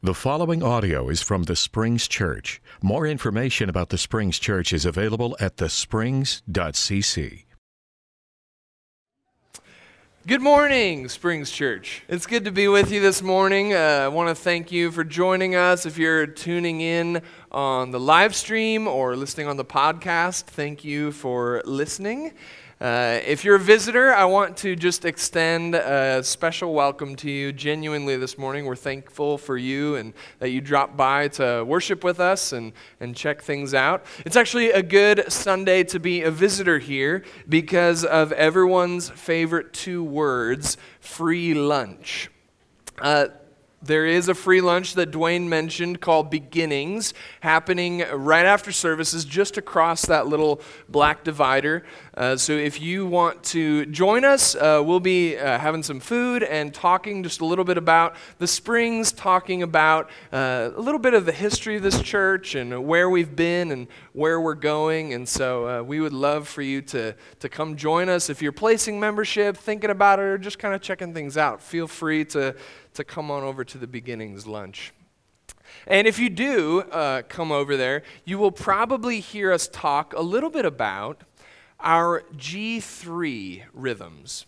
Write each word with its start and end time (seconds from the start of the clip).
The 0.00 0.14
following 0.14 0.62
audio 0.62 1.08
is 1.08 1.22
from 1.22 1.42
the 1.42 1.56
Springs 1.56 2.06
Church. 2.06 2.62
More 2.80 3.04
information 3.04 3.68
about 3.68 3.88
the 3.88 3.98
Springs 3.98 4.38
Church 4.38 4.72
is 4.72 4.84
available 4.84 5.36
at 5.40 5.56
thesprings.cc. 5.56 7.44
Good 10.24 10.40
morning, 10.40 11.08
Springs 11.08 11.50
Church. 11.50 12.04
It's 12.06 12.28
good 12.28 12.44
to 12.44 12.52
be 12.52 12.68
with 12.68 12.92
you 12.92 13.00
this 13.00 13.22
morning. 13.22 13.74
Uh, 13.74 14.02
I 14.04 14.08
want 14.08 14.28
to 14.28 14.36
thank 14.36 14.70
you 14.70 14.92
for 14.92 15.02
joining 15.02 15.56
us. 15.56 15.84
If 15.84 15.98
you're 15.98 16.28
tuning 16.28 16.80
in 16.80 17.20
on 17.50 17.90
the 17.90 17.98
live 17.98 18.36
stream 18.36 18.86
or 18.86 19.16
listening 19.16 19.48
on 19.48 19.56
the 19.56 19.64
podcast, 19.64 20.44
thank 20.44 20.84
you 20.84 21.10
for 21.10 21.60
listening. 21.64 22.34
Uh, 22.80 23.18
if 23.26 23.44
you're 23.44 23.56
a 23.56 23.60
visitor, 23.60 24.14
I 24.14 24.24
want 24.26 24.56
to 24.58 24.76
just 24.76 25.04
extend 25.04 25.74
a 25.74 26.22
special 26.22 26.72
welcome 26.72 27.16
to 27.16 27.28
you 27.28 27.52
genuinely 27.52 28.16
this 28.16 28.38
morning. 28.38 28.66
We're 28.66 28.76
thankful 28.76 29.36
for 29.36 29.56
you 29.56 29.96
and 29.96 30.14
that 30.38 30.50
you 30.50 30.60
dropped 30.60 30.96
by 30.96 31.26
to 31.28 31.64
worship 31.64 32.04
with 32.04 32.20
us 32.20 32.52
and, 32.52 32.72
and 33.00 33.16
check 33.16 33.42
things 33.42 33.74
out. 33.74 34.06
It's 34.24 34.36
actually 34.36 34.70
a 34.70 34.82
good 34.82 35.24
Sunday 35.32 35.82
to 35.84 35.98
be 35.98 36.22
a 36.22 36.30
visitor 36.30 36.78
here 36.78 37.24
because 37.48 38.04
of 38.04 38.30
everyone's 38.30 39.10
favorite 39.10 39.72
two 39.72 40.04
words 40.04 40.76
free 41.00 41.54
lunch. 41.54 42.30
Uh, 43.00 43.26
there 43.80 44.06
is 44.06 44.28
a 44.28 44.34
free 44.34 44.60
lunch 44.60 44.94
that 44.94 45.12
Dwayne 45.12 45.46
mentioned 45.46 46.00
called 46.00 46.30
Beginnings 46.30 47.14
happening 47.40 48.04
right 48.12 48.44
after 48.44 48.72
services 48.72 49.24
just 49.24 49.56
across 49.56 50.06
that 50.06 50.26
little 50.26 50.60
black 50.88 51.22
divider. 51.22 51.84
Uh, 52.16 52.36
so 52.36 52.52
if 52.54 52.80
you 52.80 53.06
want 53.06 53.40
to 53.44 53.86
join 53.86 54.24
us, 54.24 54.56
uh, 54.56 54.82
we'll 54.84 54.98
be 54.98 55.38
uh, 55.38 55.58
having 55.58 55.84
some 55.84 56.00
food 56.00 56.42
and 56.42 56.74
talking 56.74 57.22
just 57.22 57.40
a 57.40 57.44
little 57.44 57.64
bit 57.64 57.78
about 57.78 58.16
the 58.38 58.48
Springs, 58.48 59.12
talking 59.12 59.62
about 59.62 60.10
uh, 60.32 60.70
a 60.74 60.80
little 60.80 60.98
bit 60.98 61.14
of 61.14 61.24
the 61.24 61.32
history 61.32 61.76
of 61.76 61.82
this 61.84 62.02
church 62.02 62.56
and 62.56 62.84
where 62.84 63.08
we've 63.08 63.36
been 63.36 63.70
and 63.70 63.86
where 64.12 64.40
we're 64.40 64.54
going. 64.54 65.14
And 65.14 65.28
so 65.28 65.68
uh, 65.68 65.82
we 65.84 66.00
would 66.00 66.12
love 66.12 66.48
for 66.48 66.62
you 66.62 66.82
to, 66.82 67.14
to 67.38 67.48
come 67.48 67.76
join 67.76 68.08
us. 68.08 68.28
If 68.28 68.42
you're 68.42 68.50
placing 68.50 68.98
membership, 68.98 69.56
thinking 69.56 69.90
about 69.90 70.18
it, 70.18 70.22
or 70.22 70.38
just 70.38 70.58
kind 70.58 70.74
of 70.74 70.80
checking 70.80 71.14
things 71.14 71.36
out, 71.36 71.62
feel 71.62 71.86
free 71.86 72.24
to 72.26 72.56
to 72.98 73.04
come 73.04 73.30
on 73.30 73.42
over 73.42 73.64
to 73.64 73.78
the 73.78 73.86
beginnings 73.86 74.46
lunch. 74.46 74.92
And 75.86 76.06
if 76.06 76.18
you 76.18 76.28
do 76.28 76.82
uh, 76.82 77.22
come 77.28 77.50
over 77.50 77.76
there, 77.76 78.02
you 78.24 78.38
will 78.38 78.52
probably 78.52 79.20
hear 79.20 79.52
us 79.52 79.68
talk 79.68 80.12
a 80.14 80.20
little 80.20 80.50
bit 80.50 80.64
about 80.64 81.22
our 81.80 82.24
G3 82.36 83.62
rhythms. 83.72 84.46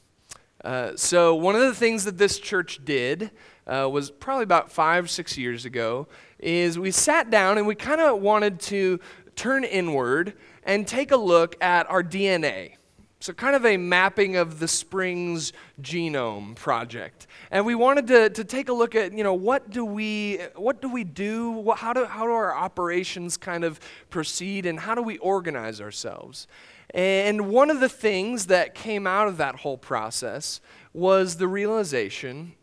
Uh, 0.64 0.92
so, 0.96 1.34
one 1.34 1.54
of 1.54 1.62
the 1.62 1.74
things 1.74 2.04
that 2.04 2.18
this 2.18 2.38
church 2.38 2.84
did 2.84 3.30
uh, 3.66 3.88
was 3.90 4.10
probably 4.10 4.42
about 4.42 4.70
five, 4.70 5.08
six 5.08 5.38
years 5.38 5.64
ago, 5.64 6.06
is 6.38 6.78
we 6.78 6.90
sat 6.90 7.30
down 7.30 7.56
and 7.56 7.66
we 7.66 7.74
kind 7.74 8.00
of 8.00 8.20
wanted 8.20 8.60
to 8.60 8.98
turn 9.36 9.64
inward 9.64 10.34
and 10.64 10.86
take 10.86 11.12
a 11.12 11.16
look 11.16 11.56
at 11.62 11.88
our 11.88 12.02
DNA. 12.02 12.74
So, 13.22 13.34
kind 13.34 13.54
of 13.54 13.66
a 13.66 13.76
mapping 13.76 14.36
of 14.36 14.60
the 14.60 14.66
Springs 14.66 15.52
genome 15.82 16.56
project. 16.56 17.26
And 17.50 17.66
we 17.66 17.74
wanted 17.74 18.06
to, 18.06 18.30
to 18.30 18.44
take 18.44 18.70
a 18.70 18.72
look 18.72 18.94
at, 18.94 19.12
you 19.12 19.22
know, 19.22 19.34
what 19.34 19.68
do 19.68 19.84
we, 19.84 20.38
what 20.56 20.80
do, 20.80 20.88
we 20.88 21.04
do? 21.04 21.50
What, 21.50 21.76
how, 21.76 21.92
do, 21.92 22.06
how 22.06 22.24
do 22.24 22.32
our 22.32 22.56
operations 22.56 23.36
kind 23.36 23.62
of 23.62 23.78
proceed? 24.08 24.64
And 24.64 24.80
how 24.80 24.94
do 24.94 25.02
we 25.02 25.18
organize 25.18 25.82
ourselves? 25.82 26.46
And 26.94 27.50
one 27.50 27.68
of 27.68 27.80
the 27.80 27.90
things 27.90 28.46
that 28.46 28.74
came 28.74 29.06
out 29.06 29.28
of 29.28 29.36
that 29.36 29.56
whole 29.56 29.76
process 29.76 30.62
was 30.94 31.36
the 31.36 31.46
realization 31.46 32.54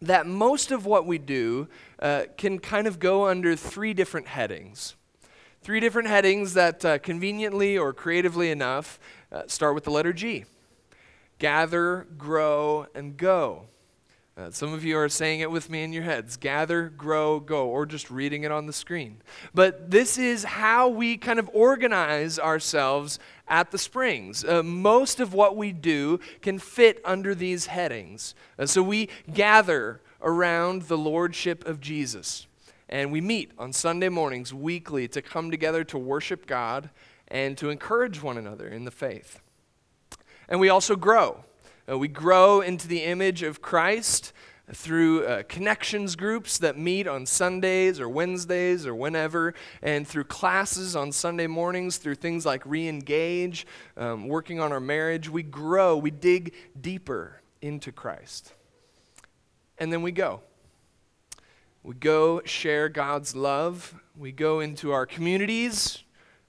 that 0.00 0.26
most 0.26 0.72
of 0.72 0.84
what 0.84 1.06
we 1.06 1.18
do 1.18 1.68
uh, 2.00 2.24
can 2.36 2.58
kind 2.58 2.88
of 2.88 2.98
go 2.98 3.28
under 3.28 3.54
three 3.54 3.94
different 3.94 4.26
headings. 4.26 4.96
Three 5.62 5.78
different 5.78 6.08
headings 6.08 6.54
that 6.54 6.84
uh, 6.84 6.98
conveniently 6.98 7.78
or 7.78 7.92
creatively 7.92 8.50
enough 8.50 8.98
uh, 9.32 9.42
start 9.46 9.74
with 9.74 9.84
the 9.84 9.90
letter 9.90 10.12
G 10.12 10.44
gather, 11.38 12.06
grow, 12.16 12.86
and 12.94 13.16
go. 13.16 13.64
Uh, 14.34 14.50
some 14.50 14.72
of 14.72 14.84
you 14.84 14.96
are 14.96 15.08
saying 15.08 15.40
it 15.40 15.50
with 15.50 15.68
me 15.68 15.82
in 15.82 15.92
your 15.92 16.04
heads 16.04 16.36
gather, 16.36 16.88
grow, 16.88 17.40
go, 17.40 17.66
or 17.66 17.84
just 17.84 18.10
reading 18.10 18.44
it 18.44 18.52
on 18.52 18.66
the 18.66 18.72
screen. 18.72 19.20
But 19.52 19.90
this 19.90 20.16
is 20.16 20.44
how 20.44 20.88
we 20.88 21.16
kind 21.16 21.38
of 21.38 21.50
organize 21.52 22.38
ourselves 22.38 23.18
at 23.48 23.72
the 23.72 23.76
Springs. 23.78 24.44
Uh, 24.44 24.62
most 24.62 25.20
of 25.20 25.34
what 25.34 25.56
we 25.56 25.72
do 25.72 26.18
can 26.40 26.58
fit 26.58 27.00
under 27.04 27.34
these 27.34 27.66
headings. 27.66 28.34
Uh, 28.58 28.64
so 28.64 28.82
we 28.82 29.08
gather 29.34 30.00
around 30.22 30.82
the 30.82 30.96
Lordship 30.96 31.66
of 31.66 31.80
Jesus. 31.80 32.46
And 32.88 33.10
we 33.10 33.20
meet 33.20 33.50
on 33.58 33.72
Sunday 33.72 34.08
mornings 34.08 34.54
weekly 34.54 35.08
to 35.08 35.20
come 35.20 35.50
together 35.50 35.82
to 35.84 35.98
worship 35.98 36.46
God 36.46 36.88
and 37.32 37.56
to 37.56 37.70
encourage 37.70 38.22
one 38.22 38.36
another 38.36 38.68
in 38.68 38.84
the 38.84 38.90
faith. 38.90 39.40
And 40.48 40.60
we 40.60 40.68
also 40.68 40.94
grow. 40.94 41.44
Uh, 41.90 41.98
we 41.98 42.06
grow 42.06 42.60
into 42.60 42.86
the 42.86 43.02
image 43.02 43.42
of 43.42 43.62
Christ 43.62 44.34
through 44.70 45.24
uh, 45.24 45.42
connections 45.48 46.14
groups 46.14 46.58
that 46.58 46.78
meet 46.78 47.08
on 47.08 47.24
Sundays 47.24 47.98
or 47.98 48.08
Wednesdays 48.08 48.86
or 48.86 48.94
whenever, 48.94 49.54
and 49.80 50.06
through 50.06 50.24
classes 50.24 50.94
on 50.94 51.10
Sunday 51.10 51.46
mornings, 51.46 51.96
through 51.96 52.16
things 52.16 52.44
like 52.44 52.64
re 52.66 52.86
engage, 52.86 53.66
um, 53.96 54.28
working 54.28 54.60
on 54.60 54.70
our 54.70 54.80
marriage. 54.80 55.28
We 55.28 55.42
grow, 55.42 55.96
we 55.96 56.10
dig 56.10 56.54
deeper 56.78 57.40
into 57.62 57.92
Christ. 57.92 58.52
And 59.78 59.90
then 59.90 60.02
we 60.02 60.12
go. 60.12 60.42
We 61.82 61.94
go 61.94 62.42
share 62.44 62.90
God's 62.90 63.34
love. 63.34 63.94
We 64.16 64.32
go 64.32 64.60
into 64.60 64.92
our 64.92 65.06
communities 65.06 66.04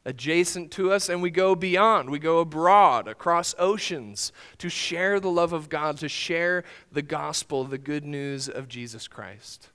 adjacent 0.06 0.72
to 0.72 0.92
us, 0.92 1.10
and 1.10 1.22
we 1.22 1.30
go 1.30 1.56
beyond. 1.56 2.10
We 2.10 2.20
go 2.20 2.40
abroad, 2.40 3.08
across 3.08 3.56
oceans, 3.58 4.32
to 4.58 4.70
share 4.70 5.20
the 5.20 5.30
love 5.30 5.54
of 5.54 5.70
God, 5.70 5.98
to 5.98 6.10
share 6.10 6.64
the 6.92 7.02
gospel, 7.02 7.64
the 7.64 7.78
good 7.78 8.06
news 8.06 8.50
of 8.50 8.68
Jesus 8.68 9.08
Christ. 9.08 9.70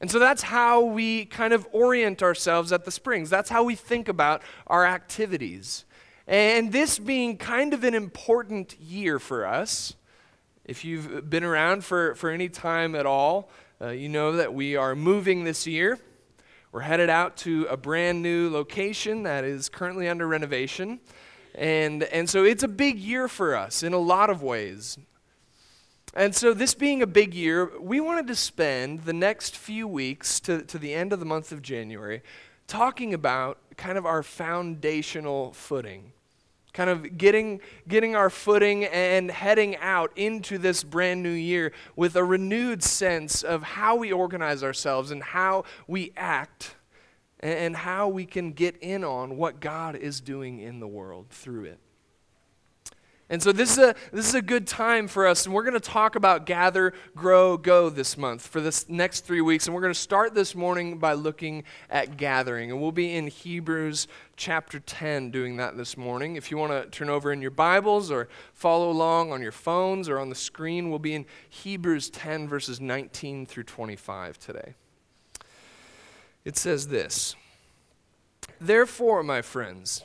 And 0.00 0.10
so 0.10 0.18
that's 0.18 0.42
how 0.42 0.82
we 0.82 1.24
kind 1.24 1.52
of 1.52 1.66
orient 1.72 2.22
ourselves 2.22 2.72
at 2.72 2.84
the 2.84 2.90
Springs. 2.90 3.30
That's 3.30 3.50
how 3.50 3.64
we 3.64 3.74
think 3.74 4.08
about 4.08 4.42
our 4.66 4.84
activities. 4.84 5.84
And 6.26 6.72
this 6.72 6.98
being 6.98 7.36
kind 7.36 7.74
of 7.74 7.84
an 7.84 7.94
important 7.94 8.78
year 8.78 9.18
for 9.18 9.46
us, 9.46 9.94
if 10.64 10.84
you've 10.84 11.28
been 11.28 11.44
around 11.44 11.84
for, 11.84 12.14
for 12.14 12.30
any 12.30 12.48
time 12.48 12.94
at 12.94 13.06
all, 13.06 13.50
uh, 13.80 13.88
you 13.88 14.08
know 14.08 14.32
that 14.32 14.54
we 14.54 14.76
are 14.76 14.94
moving 14.94 15.44
this 15.44 15.66
year. 15.66 15.98
We're 16.74 16.80
headed 16.80 17.08
out 17.08 17.36
to 17.36 17.68
a 17.70 17.76
brand 17.76 18.20
new 18.20 18.50
location 18.50 19.22
that 19.22 19.44
is 19.44 19.68
currently 19.68 20.08
under 20.08 20.26
renovation. 20.26 20.98
And, 21.54 22.02
and 22.02 22.28
so 22.28 22.42
it's 22.42 22.64
a 22.64 22.68
big 22.68 22.98
year 22.98 23.28
for 23.28 23.54
us 23.54 23.84
in 23.84 23.92
a 23.92 23.98
lot 23.98 24.28
of 24.28 24.42
ways. 24.42 24.98
And 26.14 26.34
so, 26.34 26.52
this 26.52 26.74
being 26.74 27.00
a 27.00 27.06
big 27.06 27.32
year, 27.32 27.70
we 27.78 28.00
wanted 28.00 28.26
to 28.26 28.34
spend 28.34 29.02
the 29.04 29.12
next 29.12 29.56
few 29.56 29.86
weeks 29.86 30.40
to, 30.40 30.62
to 30.62 30.76
the 30.76 30.92
end 30.92 31.12
of 31.12 31.20
the 31.20 31.24
month 31.24 31.52
of 31.52 31.62
January 31.62 32.22
talking 32.66 33.14
about 33.14 33.58
kind 33.76 33.96
of 33.96 34.04
our 34.04 34.24
foundational 34.24 35.52
footing 35.52 36.12
kind 36.74 36.90
of 36.90 37.16
getting, 37.16 37.60
getting 37.88 38.14
our 38.14 38.28
footing 38.28 38.84
and 38.84 39.30
heading 39.30 39.76
out 39.76 40.12
into 40.16 40.58
this 40.58 40.84
brand 40.84 41.22
new 41.22 41.30
year 41.30 41.72
with 41.96 42.16
a 42.16 42.24
renewed 42.24 42.82
sense 42.82 43.42
of 43.42 43.62
how 43.62 43.96
we 43.96 44.12
organize 44.12 44.62
ourselves 44.62 45.10
and 45.10 45.22
how 45.22 45.64
we 45.86 46.12
act 46.16 46.74
and 47.40 47.76
how 47.76 48.08
we 48.08 48.26
can 48.26 48.52
get 48.52 48.76
in 48.78 49.04
on 49.04 49.36
what 49.36 49.60
God 49.60 49.96
is 49.96 50.20
doing 50.20 50.58
in 50.58 50.80
the 50.80 50.88
world 50.88 51.28
through 51.30 51.64
it. 51.64 51.78
And 53.30 53.42
so 53.42 53.52
this 53.52 53.72
is 53.72 53.78
a 53.78 53.94
this 54.12 54.28
is 54.28 54.34
a 54.34 54.42
good 54.42 54.66
time 54.66 55.08
for 55.08 55.26
us, 55.26 55.46
and 55.46 55.54
we're 55.54 55.62
going 55.62 55.72
to 55.72 55.80
talk 55.80 56.14
about 56.14 56.44
gather, 56.44 56.92
grow, 57.16 57.56
go 57.56 57.88
this 57.88 58.18
month 58.18 58.46
for 58.46 58.60
this 58.60 58.86
next 58.88 59.24
three 59.24 59.40
weeks. 59.40 59.66
And 59.66 59.74
we're 59.74 59.80
going 59.80 59.94
to 59.94 59.98
start 59.98 60.34
this 60.34 60.54
morning 60.54 60.98
by 60.98 61.14
looking 61.14 61.64
at 61.88 62.18
gathering, 62.18 62.70
and 62.70 62.82
we'll 62.82 62.92
be 62.92 63.14
in 63.14 63.28
Hebrews 63.28 64.08
chapter 64.36 64.78
10 64.78 65.30
doing 65.30 65.56
that 65.56 65.74
this 65.74 65.96
morning. 65.96 66.36
If 66.36 66.50
you 66.50 66.58
want 66.58 66.72
to 66.72 66.90
turn 66.90 67.08
over 67.08 67.32
in 67.32 67.40
your 67.40 67.50
Bibles 67.50 68.10
or 68.10 68.28
follow 68.52 68.90
along 68.90 69.32
on 69.32 69.40
your 69.40 69.52
phones 69.52 70.06
or 70.06 70.18
on 70.18 70.28
the 70.28 70.34
screen, 70.34 70.90
we'll 70.90 70.98
be 70.98 71.14
in 71.14 71.24
Hebrews 71.48 72.10
10 72.10 72.46
verses 72.46 72.78
19 72.78 73.46
through 73.46 73.64
25 73.64 74.38
today. 74.38 74.74
It 76.44 76.58
says 76.58 76.88
this: 76.88 77.36
Therefore, 78.60 79.22
my 79.22 79.40
friends 79.40 80.04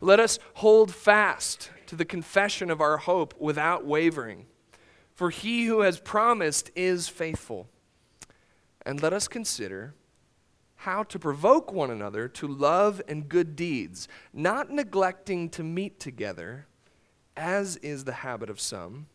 Let 0.00 0.20
us 0.20 0.38
hold 0.54 0.94
fast 0.94 1.70
to 1.86 1.96
the 1.96 2.04
confession 2.04 2.70
of 2.70 2.80
our 2.80 2.98
hope 2.98 3.34
without 3.38 3.84
wavering, 3.84 4.46
for 5.14 5.30
he 5.30 5.66
who 5.66 5.80
has 5.80 6.00
promised 6.00 6.70
is 6.74 7.08
faithful. 7.08 7.68
And 8.84 9.02
let 9.02 9.12
us 9.12 9.28
consider 9.28 9.94
how 10.76 11.02
to 11.04 11.18
provoke 11.18 11.72
one 11.72 11.90
another 11.90 12.28
to 12.28 12.46
love 12.46 13.02
and 13.08 13.28
good 13.28 13.56
deeds, 13.56 14.08
not 14.32 14.70
neglecting 14.70 15.48
to 15.50 15.62
meet 15.62 15.98
together, 15.98 16.66
as 17.36 17.76
is 17.76 18.04
the 18.04 18.12
habit 18.12 18.50
of 18.50 18.60
some 18.60 19.06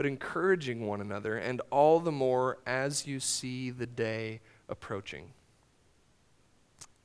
but 0.00 0.06
encouraging 0.06 0.86
one 0.86 1.02
another, 1.02 1.36
and 1.36 1.60
all 1.70 2.00
the 2.00 2.10
more 2.10 2.56
as 2.66 3.06
you 3.06 3.20
see 3.20 3.70
the 3.70 3.86
day 3.86 4.40
approaching. 4.66 5.32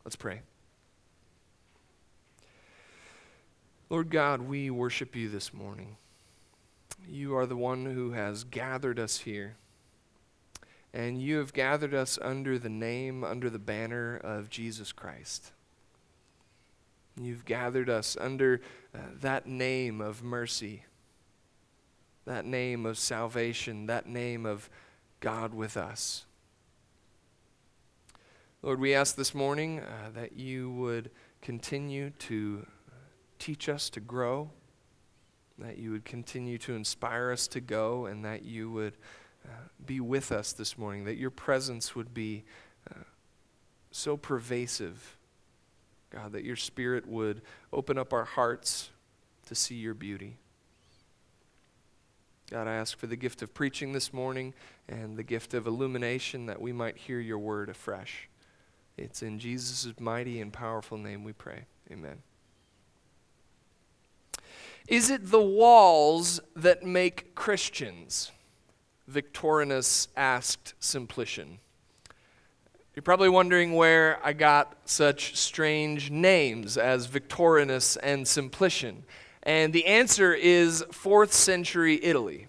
Let's 0.06 0.16
pray. 0.16 0.44
Lord 3.90 4.10
God, 4.10 4.42
we 4.42 4.70
worship 4.70 5.16
you 5.16 5.30
this 5.30 5.54
morning. 5.54 5.98
You 7.08 7.36
are 7.38 7.46
the 7.46 7.58
one 7.58 7.86
who 7.86 8.12
has 8.12 8.44
gathered 8.44 9.00
us 9.00 9.20
here. 9.20 9.56
And 10.94 11.22
you 11.22 11.38
have 11.38 11.54
gathered 11.54 11.94
us 11.94 12.18
under 12.22 12.58
the 12.58 12.70
name, 12.70 13.24
under 13.24 13.50
the 13.50 13.60
banner 13.60 14.16
of 14.18 14.50
Jesus 14.50 14.92
Christ. 14.92 15.52
You've 17.20 17.46
gathered 17.46 17.90
us 17.90 18.18
under 18.20 18.62
uh, 18.94 19.00
that 19.22 19.46
name 19.46 20.02
of 20.02 20.24
mercy 20.24 20.84
that 22.26 22.46
name 22.46 22.86
of 22.86 22.98
salvation, 22.98 23.86
that 23.86 24.08
name 24.08 24.46
of 24.46 24.70
God 25.20 25.54
with 25.54 25.78
us. 25.78 26.26
Lord, 28.62 28.80
we 28.80 28.96
ask 28.96 29.16
this 29.16 29.36
morning 29.36 29.80
uh, 29.80 30.10
that 30.16 30.34
you 30.34 30.72
would 30.72 31.12
continue 31.42 32.10
to 32.10 32.66
teach 33.40 33.70
us 33.70 33.90
to 33.92 34.00
grow, 34.00 34.52
that 35.58 35.78
you 35.78 35.92
would 35.92 36.06
continue 36.06 36.58
to 36.60 36.74
inspire 36.74 37.32
us 37.32 37.48
to 37.50 37.62
go, 37.62 38.06
and 38.06 38.26
that 38.26 38.44
you 38.44 38.70
would 38.72 38.98
uh, 39.46 39.50
be 39.86 40.00
with 40.00 40.32
us 40.32 40.54
this 40.54 40.78
morning, 40.78 41.06
that 41.06 41.18
your 41.18 41.30
presence 41.30 41.96
would 41.96 42.14
be 42.14 42.44
uh, 42.90 43.04
so 43.92 44.18
pervasive, 44.18 45.18
God, 46.10 46.34
that 46.34 46.44
your 46.44 46.56
spirit 46.56 47.08
would 47.08 47.42
open 47.72 47.98
up 47.98 48.14
our 48.14 48.26
hearts 48.26 48.90
to 49.48 49.56
see 49.56 49.76
your 49.76 49.94
beauty. 49.94 50.38
God, 52.52 52.68
I 52.68 52.74
ask 52.74 52.98
for 52.98 53.08
the 53.08 53.16
gift 53.16 53.42
of 53.42 53.54
preaching 53.54 53.94
this 53.94 54.14
morning 54.14 54.54
and 54.88 55.18
the 55.18 55.24
gift 55.24 55.54
of 55.54 55.66
illumination 55.66 56.46
that 56.46 56.62
we 56.62 56.72
might 56.72 56.98
hear 56.98 57.20
your 57.20 57.40
word 57.40 57.70
afresh. 57.70 58.30
It's 58.98 59.24
in 59.24 59.40
Jesus' 59.40 59.94
mighty 60.00 60.40
and 60.40 60.54
powerful 60.54 60.98
name 60.98 61.24
we 61.24 61.34
pray. 61.34 61.66
Amen. 61.92 62.22
Is 64.88 65.10
it 65.10 65.32
the 65.32 65.42
walls 65.42 66.40
that 66.56 66.84
make 66.84 67.34
Christians? 67.34 68.32
Victorinus 69.08 70.08
asked 70.16 70.76
Simplician. 70.80 71.58
You're 72.94 73.04
probably 73.04 73.30
wondering 73.30 73.74
where 73.74 74.20
I 74.24 74.34
got 74.34 74.78
such 74.86 75.36
strange 75.36 76.12
names 76.12 76.78
as 76.78 77.08
Victorinus 77.08 77.98
and 77.98 78.28
Simplician. 78.28 79.04
And 79.42 79.74
the 79.74 79.88
answer 79.88 80.34
is 80.34 80.84
4th 80.92 81.32
century 81.32 82.00
Italy. 82.04 82.48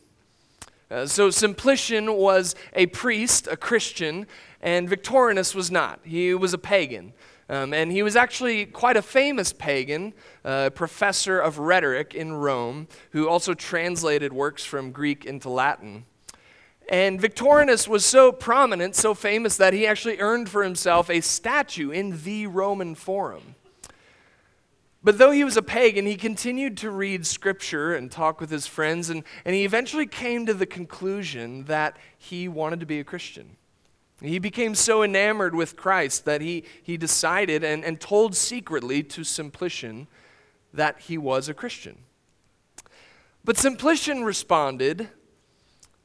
Uh, 0.90 1.06
so 1.06 1.30
Simplician 1.30 2.14
was 2.14 2.54
a 2.74 2.86
priest, 2.86 3.48
a 3.50 3.56
Christian, 3.56 4.26
and 4.60 4.88
Victorinus 4.88 5.54
was 5.54 5.70
not. 5.70 6.00
He 6.04 6.34
was 6.34 6.52
a 6.52 6.58
pagan. 6.58 7.14
Um, 7.48 7.72
and 7.72 7.92
he 7.92 8.02
was 8.02 8.16
actually 8.16 8.66
quite 8.66 8.96
a 8.96 9.02
famous 9.02 9.52
pagan, 9.52 10.14
uh, 10.44 10.70
professor 10.70 11.38
of 11.38 11.58
rhetoric 11.58 12.14
in 12.14 12.32
Rome, 12.32 12.88
who 13.10 13.28
also 13.28 13.54
translated 13.54 14.32
works 14.32 14.64
from 14.64 14.90
Greek 14.90 15.24
into 15.24 15.48
Latin. 15.48 16.06
And 16.88 17.20
Victorinus 17.20 17.88
was 17.88 18.04
so 18.04 18.32
prominent, 18.32 18.94
so 18.94 19.14
famous, 19.14 19.56
that 19.56 19.72
he 19.72 19.86
actually 19.86 20.18
earned 20.18 20.48
for 20.48 20.62
himself 20.62 21.08
a 21.08 21.20
statue 21.20 21.90
in 21.90 22.22
the 22.22 22.46
Roman 22.46 22.94
Forum. 22.94 23.54
But 25.02 25.18
though 25.18 25.30
he 25.30 25.44
was 25.44 25.56
a 25.56 25.62
pagan, 25.62 26.04
he 26.04 26.16
continued 26.16 26.76
to 26.78 26.90
read 26.90 27.26
scripture 27.26 27.94
and 27.94 28.10
talk 28.10 28.40
with 28.40 28.50
his 28.50 28.66
friends, 28.66 29.08
and, 29.08 29.22
and 29.44 29.54
he 29.54 29.64
eventually 29.64 30.06
came 30.06 30.46
to 30.46 30.54
the 30.54 30.66
conclusion 30.66 31.64
that 31.64 31.96
he 32.18 32.48
wanted 32.48 32.80
to 32.80 32.86
be 32.86 32.98
a 32.98 33.04
Christian. 33.04 33.56
He 34.20 34.38
became 34.38 34.74
so 34.74 35.02
enamored 35.02 35.54
with 35.54 35.76
Christ 35.76 36.24
that 36.24 36.40
he, 36.40 36.64
he 36.82 36.96
decided 36.96 37.62
and, 37.62 37.84
and 37.84 38.00
told 38.00 38.34
secretly 38.34 39.02
to 39.02 39.24
Simplician 39.24 40.06
that 40.72 41.00
he 41.00 41.18
was 41.18 41.48
a 41.48 41.54
Christian. 41.54 41.98
But 43.44 43.58
Simplician 43.58 44.24
responded 44.24 45.08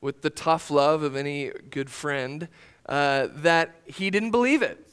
with 0.01 0.21
the 0.21 0.29
tough 0.29 0.69
love 0.69 1.03
of 1.03 1.15
any 1.15 1.51
good 1.69 1.89
friend 1.89 2.47
uh, 2.87 3.27
that 3.31 3.75
he 3.85 4.09
didn't 4.09 4.31
believe 4.31 4.61
it. 4.61 4.87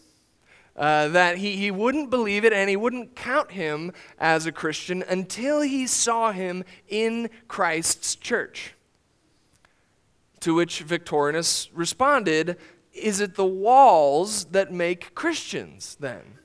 Uh, 0.77 1.09
that 1.09 1.39
he, 1.39 1.57
he 1.57 1.73
wouldn't 1.73 2.09
believe 2.09 2.45
it 2.45 2.53
and 2.53 2.71
he 2.71 2.77
wouldn't 2.77 3.17
count 3.17 3.51
him 3.51 3.91
as 4.21 4.47
a 4.47 4.53
Christian 4.53 5.03
until 5.09 5.61
he 5.61 5.89
saw 5.89 6.31
him 6.31 6.63
in 6.87 7.29
Christ's 7.49 8.15
church. 8.15 8.75
To 10.41 10.55
which 10.55 10.83
Victorinus 10.83 11.69
responded, 11.75 12.57
Is 13.03 13.21
it 13.21 13.35
the 13.35 13.45
walls 13.45 14.47
that 14.47 14.73
make 14.73 15.15
Christians 15.15 15.97
then? 16.01 16.39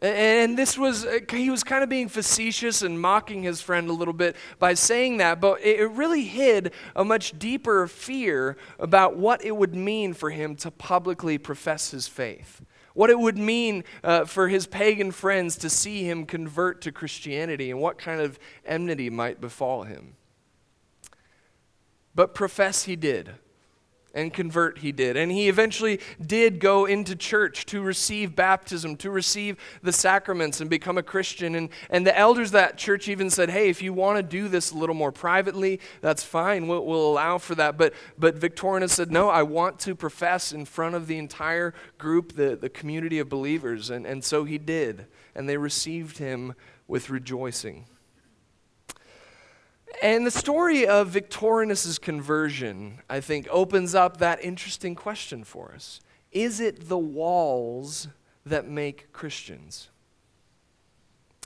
And 0.00 0.56
this 0.56 0.78
was, 0.78 1.04
uh, 1.04 1.18
he 1.30 1.50
was 1.50 1.62
kind 1.62 1.82
of 1.82 1.90
being 1.90 2.08
facetious 2.08 2.80
and 2.80 2.98
mocking 2.98 3.42
his 3.42 3.60
friend 3.60 3.90
a 3.90 3.92
little 3.92 4.14
bit 4.14 4.34
by 4.58 4.72
saying 4.72 5.18
that, 5.18 5.42
but 5.42 5.60
it 5.62 5.90
really 5.90 6.24
hid 6.24 6.72
a 6.96 7.04
much 7.04 7.38
deeper 7.38 7.86
fear 7.86 8.56
about 8.78 9.16
what 9.16 9.44
it 9.44 9.54
would 9.54 9.74
mean 9.74 10.14
for 10.14 10.30
him 10.30 10.56
to 10.56 10.70
publicly 10.70 11.36
profess 11.36 11.90
his 11.90 12.08
faith. 12.08 12.62
What 12.94 13.10
it 13.10 13.18
would 13.18 13.36
mean 13.36 13.84
uh, 14.02 14.24
for 14.24 14.48
his 14.48 14.66
pagan 14.66 15.10
friends 15.10 15.56
to 15.56 15.68
see 15.68 16.04
him 16.04 16.24
convert 16.24 16.80
to 16.82 16.92
Christianity 16.92 17.70
and 17.70 17.78
what 17.78 17.98
kind 17.98 18.22
of 18.22 18.38
enmity 18.64 19.10
might 19.10 19.38
befall 19.38 19.82
him. 19.82 20.16
But 22.14 22.34
profess 22.34 22.84
he 22.84 22.96
did 22.96 23.34
and 24.14 24.32
convert 24.32 24.78
he 24.78 24.92
did. 24.92 25.16
And 25.16 25.30
he 25.30 25.48
eventually 25.48 26.00
did 26.24 26.58
go 26.58 26.84
into 26.84 27.14
church 27.14 27.66
to 27.66 27.80
receive 27.80 28.34
baptism, 28.34 28.96
to 28.96 29.10
receive 29.10 29.56
the 29.82 29.92
sacraments 29.92 30.60
and 30.60 30.68
become 30.68 30.98
a 30.98 31.02
Christian. 31.02 31.54
And, 31.54 31.68
and 31.90 32.06
the 32.06 32.16
elders 32.16 32.50
that 32.50 32.76
church 32.76 33.08
even 33.08 33.30
said, 33.30 33.50
hey, 33.50 33.68
if 33.68 33.82
you 33.82 33.92
want 33.92 34.16
to 34.16 34.22
do 34.22 34.48
this 34.48 34.72
a 34.72 34.76
little 34.76 34.94
more 34.94 35.12
privately, 35.12 35.80
that's 36.00 36.24
fine. 36.24 36.66
We'll, 36.66 36.84
we'll 36.84 37.10
allow 37.10 37.38
for 37.38 37.54
that. 37.54 37.78
But, 37.78 37.94
but 38.18 38.34
Victorinus 38.36 38.92
said, 38.92 39.12
no, 39.12 39.28
I 39.28 39.42
want 39.42 39.78
to 39.80 39.94
profess 39.94 40.52
in 40.52 40.64
front 40.64 40.94
of 40.94 41.06
the 41.06 41.18
entire 41.18 41.74
group, 41.98 42.34
the, 42.34 42.56
the 42.56 42.68
community 42.68 43.18
of 43.18 43.28
believers. 43.28 43.90
And, 43.90 44.06
and 44.06 44.24
so 44.24 44.44
he 44.44 44.58
did. 44.58 45.06
And 45.34 45.48
they 45.48 45.56
received 45.56 46.18
him 46.18 46.54
with 46.88 47.10
rejoicing. 47.10 47.86
And 50.02 50.26
the 50.26 50.30
story 50.30 50.86
of 50.86 51.08
Victorinus's 51.08 51.98
conversion, 51.98 53.00
I 53.08 53.20
think, 53.20 53.48
opens 53.50 53.94
up 53.94 54.18
that 54.18 54.42
interesting 54.42 54.94
question 54.94 55.44
for 55.44 55.72
us. 55.74 56.00
Is 56.32 56.60
it 56.60 56.88
the 56.88 56.98
walls 56.98 58.08
that 58.46 58.66
make 58.66 59.12
Christians? 59.12 59.88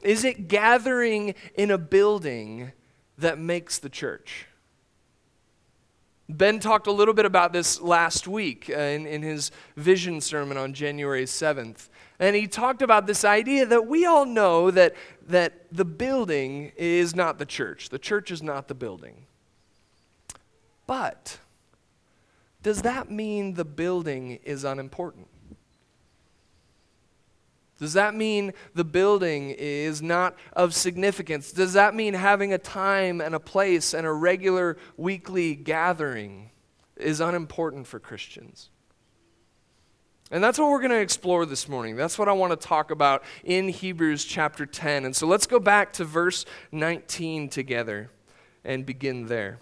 Is 0.02 0.24
it 0.24 0.48
gathering 0.48 1.34
in 1.54 1.70
a 1.70 1.78
building 1.78 2.72
that 3.18 3.38
makes 3.38 3.78
the 3.78 3.88
church? 3.88 4.46
Ben 6.28 6.58
talked 6.58 6.86
a 6.86 6.92
little 6.92 7.14
bit 7.14 7.26
about 7.26 7.52
this 7.52 7.80
last 7.80 8.26
week 8.26 8.70
uh, 8.74 8.78
in, 8.78 9.06
in 9.06 9.22
his 9.22 9.50
vision 9.76 10.20
sermon 10.20 10.56
on 10.56 10.72
January 10.72 11.24
7th. 11.24 11.88
And 12.18 12.34
he 12.34 12.46
talked 12.46 12.80
about 12.80 13.06
this 13.06 13.24
idea 13.24 13.66
that 13.66 13.86
we 13.86 14.06
all 14.06 14.24
know 14.24 14.70
that, 14.70 14.94
that 15.28 15.66
the 15.70 15.84
building 15.84 16.72
is 16.76 17.14
not 17.14 17.38
the 17.38 17.46
church, 17.46 17.90
the 17.90 17.98
church 17.98 18.30
is 18.30 18.42
not 18.42 18.68
the 18.68 18.74
building. 18.74 19.26
But 20.86 21.38
does 22.62 22.82
that 22.82 23.10
mean 23.10 23.54
the 23.54 23.64
building 23.64 24.38
is 24.44 24.64
unimportant? 24.64 25.28
Does 27.84 27.92
that 27.92 28.14
mean 28.14 28.54
the 28.74 28.82
building 28.82 29.50
is 29.50 30.00
not 30.00 30.38
of 30.54 30.74
significance? 30.74 31.52
Does 31.52 31.74
that 31.74 31.94
mean 31.94 32.14
having 32.14 32.54
a 32.54 32.56
time 32.56 33.20
and 33.20 33.34
a 33.34 33.38
place 33.38 33.92
and 33.92 34.06
a 34.06 34.12
regular 34.12 34.78
weekly 34.96 35.54
gathering 35.54 36.50
is 36.96 37.20
unimportant 37.20 37.86
for 37.86 38.00
Christians? 38.00 38.70
And 40.30 40.42
that's 40.42 40.58
what 40.58 40.70
we're 40.70 40.78
going 40.78 40.92
to 40.92 40.96
explore 40.96 41.44
this 41.44 41.68
morning. 41.68 41.94
That's 41.94 42.18
what 42.18 42.26
I 42.26 42.32
want 42.32 42.58
to 42.58 42.66
talk 42.66 42.90
about 42.90 43.22
in 43.44 43.68
Hebrews 43.68 44.24
chapter 44.24 44.64
10. 44.64 45.04
And 45.04 45.14
so 45.14 45.26
let's 45.26 45.46
go 45.46 45.60
back 45.60 45.92
to 45.92 46.06
verse 46.06 46.46
19 46.72 47.50
together 47.50 48.10
and 48.64 48.86
begin 48.86 49.26
there. 49.26 49.58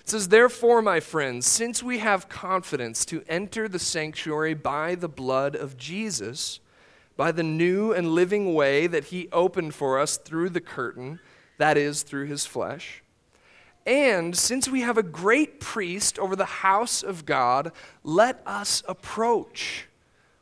It 0.00 0.08
says, 0.08 0.28
Therefore, 0.28 0.80
my 0.80 1.00
friends, 1.00 1.46
since 1.46 1.82
we 1.82 1.98
have 1.98 2.30
confidence 2.30 3.04
to 3.04 3.22
enter 3.28 3.68
the 3.68 3.78
sanctuary 3.78 4.54
by 4.54 4.94
the 4.94 5.10
blood 5.10 5.54
of 5.54 5.76
Jesus, 5.76 6.60
by 7.16 7.32
the 7.32 7.42
new 7.42 7.92
and 7.92 8.08
living 8.08 8.54
way 8.54 8.86
that 8.86 9.04
he 9.04 9.28
opened 9.32 9.74
for 9.74 9.98
us 9.98 10.16
through 10.16 10.50
the 10.50 10.60
curtain, 10.60 11.20
that 11.58 11.76
is, 11.76 12.02
through 12.02 12.26
his 12.26 12.46
flesh, 12.46 13.02
and 13.86 14.36
since 14.36 14.68
we 14.68 14.80
have 14.80 14.98
a 14.98 15.02
great 15.02 15.60
priest 15.60 16.18
over 16.18 16.34
the 16.34 16.44
house 16.44 17.04
of 17.04 17.24
God, 17.24 17.70
let 18.02 18.42
us 18.44 18.82
approach 18.88 19.86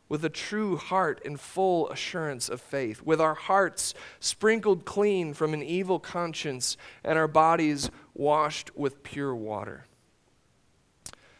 with 0.09 0.25
a 0.25 0.31
true 0.31 0.77
heart 0.77 1.21
and 1.25 1.39
full 1.39 1.91
assurance 1.91 2.49
of 2.49 2.61
faith, 2.61 3.03
with 3.03 3.21
our 3.21 3.35
hearts 3.35 3.93
sprinkled 4.19 4.87
clean 4.87 5.35
from 5.35 5.53
an 5.53 5.63
evil 5.63 5.99
conscience 5.99 6.79
and 7.03 7.19
our 7.19 7.29
bodies 7.29 7.91
washed 8.15 8.75
with 8.77 9.03
pure 9.03 9.35
water. 9.35 9.87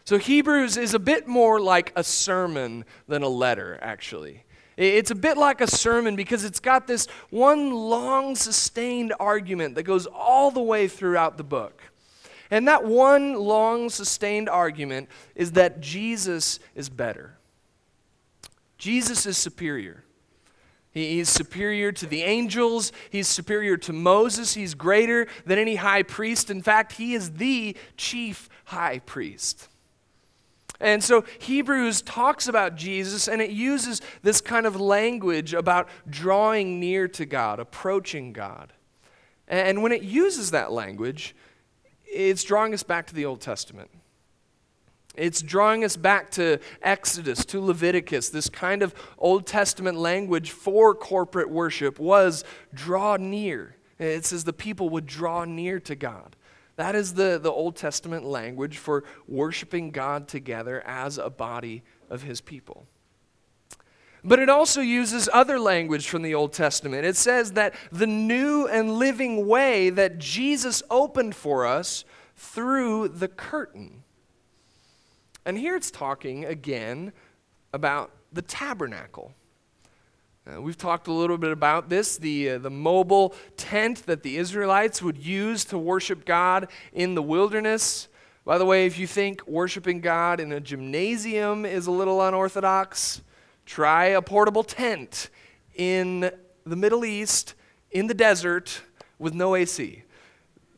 So, 0.05 0.19
Hebrews 0.19 0.77
is 0.77 0.93
a 0.93 0.99
bit 0.99 1.27
more 1.27 1.59
like 1.61 1.91
a 1.97 2.05
sermon 2.05 2.85
than 3.09 3.23
a 3.23 3.29
letter, 3.29 3.79
actually. 3.81 4.45
It's 4.77 5.11
a 5.11 5.15
bit 5.15 5.37
like 5.37 5.61
a 5.61 5.67
sermon 5.69 6.17
because 6.17 6.45
it's 6.45 6.61
got 6.61 6.87
this 6.87 7.07
one 7.31 7.71
long, 7.71 8.35
sustained 8.35 9.15
argument 9.21 9.77
that 9.77 9.85
goes 9.85 10.07
all 10.07 10.51
the 10.51 10.63
way 10.63 10.89
throughout 10.89 11.37
the 11.37 11.45
book. 11.45 11.83
And 12.51 12.69
that 12.69 12.85
one 12.85 13.35
long, 13.35 13.89
sustained 13.89 14.49
argument 14.49 15.09
is 15.35 15.53
that 15.53 15.81
Jesus 15.81 16.59
is 16.75 16.89
better. 16.89 17.39
Jesus 18.79 19.27
is 19.27 19.37
superior. 19.37 20.05
He's 20.91 21.29
superior 21.29 21.91
to 21.91 22.07
the 22.07 22.23
angels. 22.23 22.93
He's 23.11 23.27
superior 23.27 23.77
to 23.79 23.93
Moses. 23.93 24.55
He's 24.55 24.75
greater 24.75 25.27
than 25.45 25.59
any 25.59 25.75
high 25.75 26.05
priest. 26.05 26.51
In 26.51 26.63
fact, 26.63 26.93
he 26.93 27.15
is 27.15 27.33
the 27.33 27.77
chief 27.97 28.49
high 28.67 29.01
priest. 29.01 29.69
And 30.85 31.03
so 31.03 31.25
Hebrews 31.39 32.03
talks 32.03 32.47
about 32.47 32.77
Jesus 32.77 33.27
and 33.27 33.41
it 33.41 33.49
uses 33.49 34.03
this 34.21 34.43
kind 34.43 34.67
of 34.67 34.79
language 34.79 35.55
about 35.55 35.89
drawing 36.11 36.79
near 36.79 37.09
to 37.09 37.25
God, 37.25 37.59
approaching 37.59 38.35
God. 38.35 38.75
And 39.49 39.83
when 39.83 39.93
it 39.93 40.03
uses 40.03 40.51
that 40.51 40.73
language, 40.73 41.35
it's 42.05 42.45
drawing 42.45 42.75
us 42.75 42.83
back 42.83 43.07
to 43.07 43.15
the 43.15 43.25
Old 43.25 43.41
Testament. 43.41 43.91
It's 45.15 45.41
drawing 45.41 45.85
us 45.85 45.97
back 45.97 46.31
to 46.33 46.59
Exodus, 46.83 47.47
to 47.47 47.63
Leviticus. 47.63 48.29
This 48.29 48.51
kind 48.51 48.83
of 48.83 48.95
Old 49.17 49.47
Testament 49.47 49.97
language 49.97 50.51
for 50.51 50.95
corporate 50.95 51.49
worship 51.49 51.99
was 51.99 52.45
draw 52.75 53.17
near. 53.17 53.77
It 53.99 54.27
says 54.27 54.45
the 54.45 54.53
people 54.53 54.91
would 54.91 55.07
draw 55.07 55.47
near 55.47 55.81
to 55.81 55.95
God. 55.95 56.37
That 56.77 56.95
is 56.95 57.15
the, 57.15 57.39
the 57.41 57.53
Old 57.53 57.77
Testament 57.77 58.25
language 58.25 58.79
for 58.79 59.05
worshiping 59.29 59.91
God 59.91 60.27
together 60.27 60.83
as 60.87 61.19
a 61.19 61.31
body 61.31 61.83
of 62.11 62.23
his 62.23 62.41
people. 62.41 62.87
But 64.25 64.39
it 64.39 64.49
also 64.49 64.81
uses 64.81 65.29
other 65.33 65.59
language 65.59 66.09
from 66.09 66.23
the 66.23 66.35
Old 66.35 66.53
Testament. 66.55 67.05
It 67.05 67.17
says 67.17 67.53
that 67.53 67.75
the 67.93 68.07
new 68.07 68.67
and 68.67 68.99
living 68.99 69.47
way 69.47 69.91
that 69.91 70.19
Jesus 70.19 70.83
opened 70.91 71.35
for 71.35 71.67
us 71.67 72.07
through 72.35 73.09
the 73.09 73.29
curtain. 73.29 74.03
And 75.45 75.59
here 75.59 75.77
it's 75.77 75.91
talking 75.91 76.47
again 76.47 77.13
about 77.75 78.13
the 78.33 78.41
tabernacle. 78.41 79.35
Uh, 80.47 80.61
we've 80.61 80.77
talked 80.77 81.09
a 81.09 81.13
little 81.13 81.39
bit 81.39 81.53
about 81.53 81.89
this 81.89 82.19
the, 82.19 82.51
uh, 82.51 82.59
the 82.59 82.69
mobile 82.69 83.35
tent 83.57 84.05
that 84.05 84.23
the 84.23 84.37
Israelites 84.37 85.01
would 85.01 85.17
use 85.17 85.65
to 85.65 85.79
worship 85.79 86.27
God 86.27 86.69
in 86.93 87.15
the 87.15 87.23
wilderness. 87.23 88.09
By 88.45 88.59
the 88.59 88.67
way, 88.67 88.85
if 88.85 88.99
you 88.99 89.07
think 89.07 89.47
worshiping 89.47 90.03
God 90.03 90.41
in 90.41 90.53
a 90.53 90.61
gymnasium 90.61 91.65
is 91.65 91.87
a 91.87 91.91
little 91.91 92.21
unorthodox, 92.21 93.23
try 93.65 94.09
a 94.09 94.21
portable 94.21 94.63
tent 94.63 95.31
in 95.77 96.31
the 96.67 96.77
Middle 96.77 97.07
East, 97.07 97.55
in 97.91 98.07
the 98.07 98.13
desert, 98.13 98.83
with 99.19 99.33
no 99.33 99.55
AC. 99.55 100.03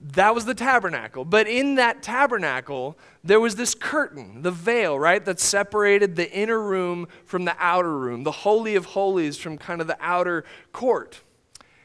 That 0.00 0.35
was 0.35 0.45
the 0.45 0.55
tabernacle. 0.55 1.25
But 1.25 1.49
in 1.49 1.76
that 1.76 2.03
tabernacle, 2.03 2.99
there 3.25 3.41
was 3.41 3.57
this 3.57 3.75
curtain, 3.75 4.43
the 4.43 4.50
veil, 4.50 4.99
right, 4.99 5.25
that 5.25 5.41
separated 5.41 6.17
the 6.17 6.31
inner 6.31 6.61
room 6.61 7.09
from 7.25 7.45
the 7.45 7.57
outer 7.59 7.97
room, 7.97 8.23
the 8.23 8.31
Holy 8.31 8.76
of 8.76 8.85
Holies 8.85 9.37
from 9.38 9.59
kind 9.59 9.81
of 9.81 9.87
the 9.87 9.97
outer 10.00 10.45
court. 10.73 11.23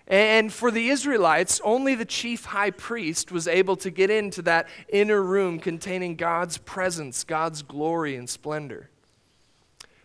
And 0.07 0.51
for 0.51 0.71
the 0.71 0.89
Israelites, 0.89 1.61
only 1.63 1.95
the 1.95 2.05
chief 2.05 2.45
high 2.45 2.71
priest 2.71 3.31
was 3.31 3.47
able 3.47 3.77
to 3.77 3.89
get 3.89 4.09
into 4.09 4.41
that 4.41 4.67
inner 4.89 5.21
room 5.21 5.57
containing 5.57 6.17
God's 6.17 6.57
presence, 6.57 7.23
God's 7.23 7.61
glory 7.61 8.17
and 8.17 8.29
splendor. 8.29 8.89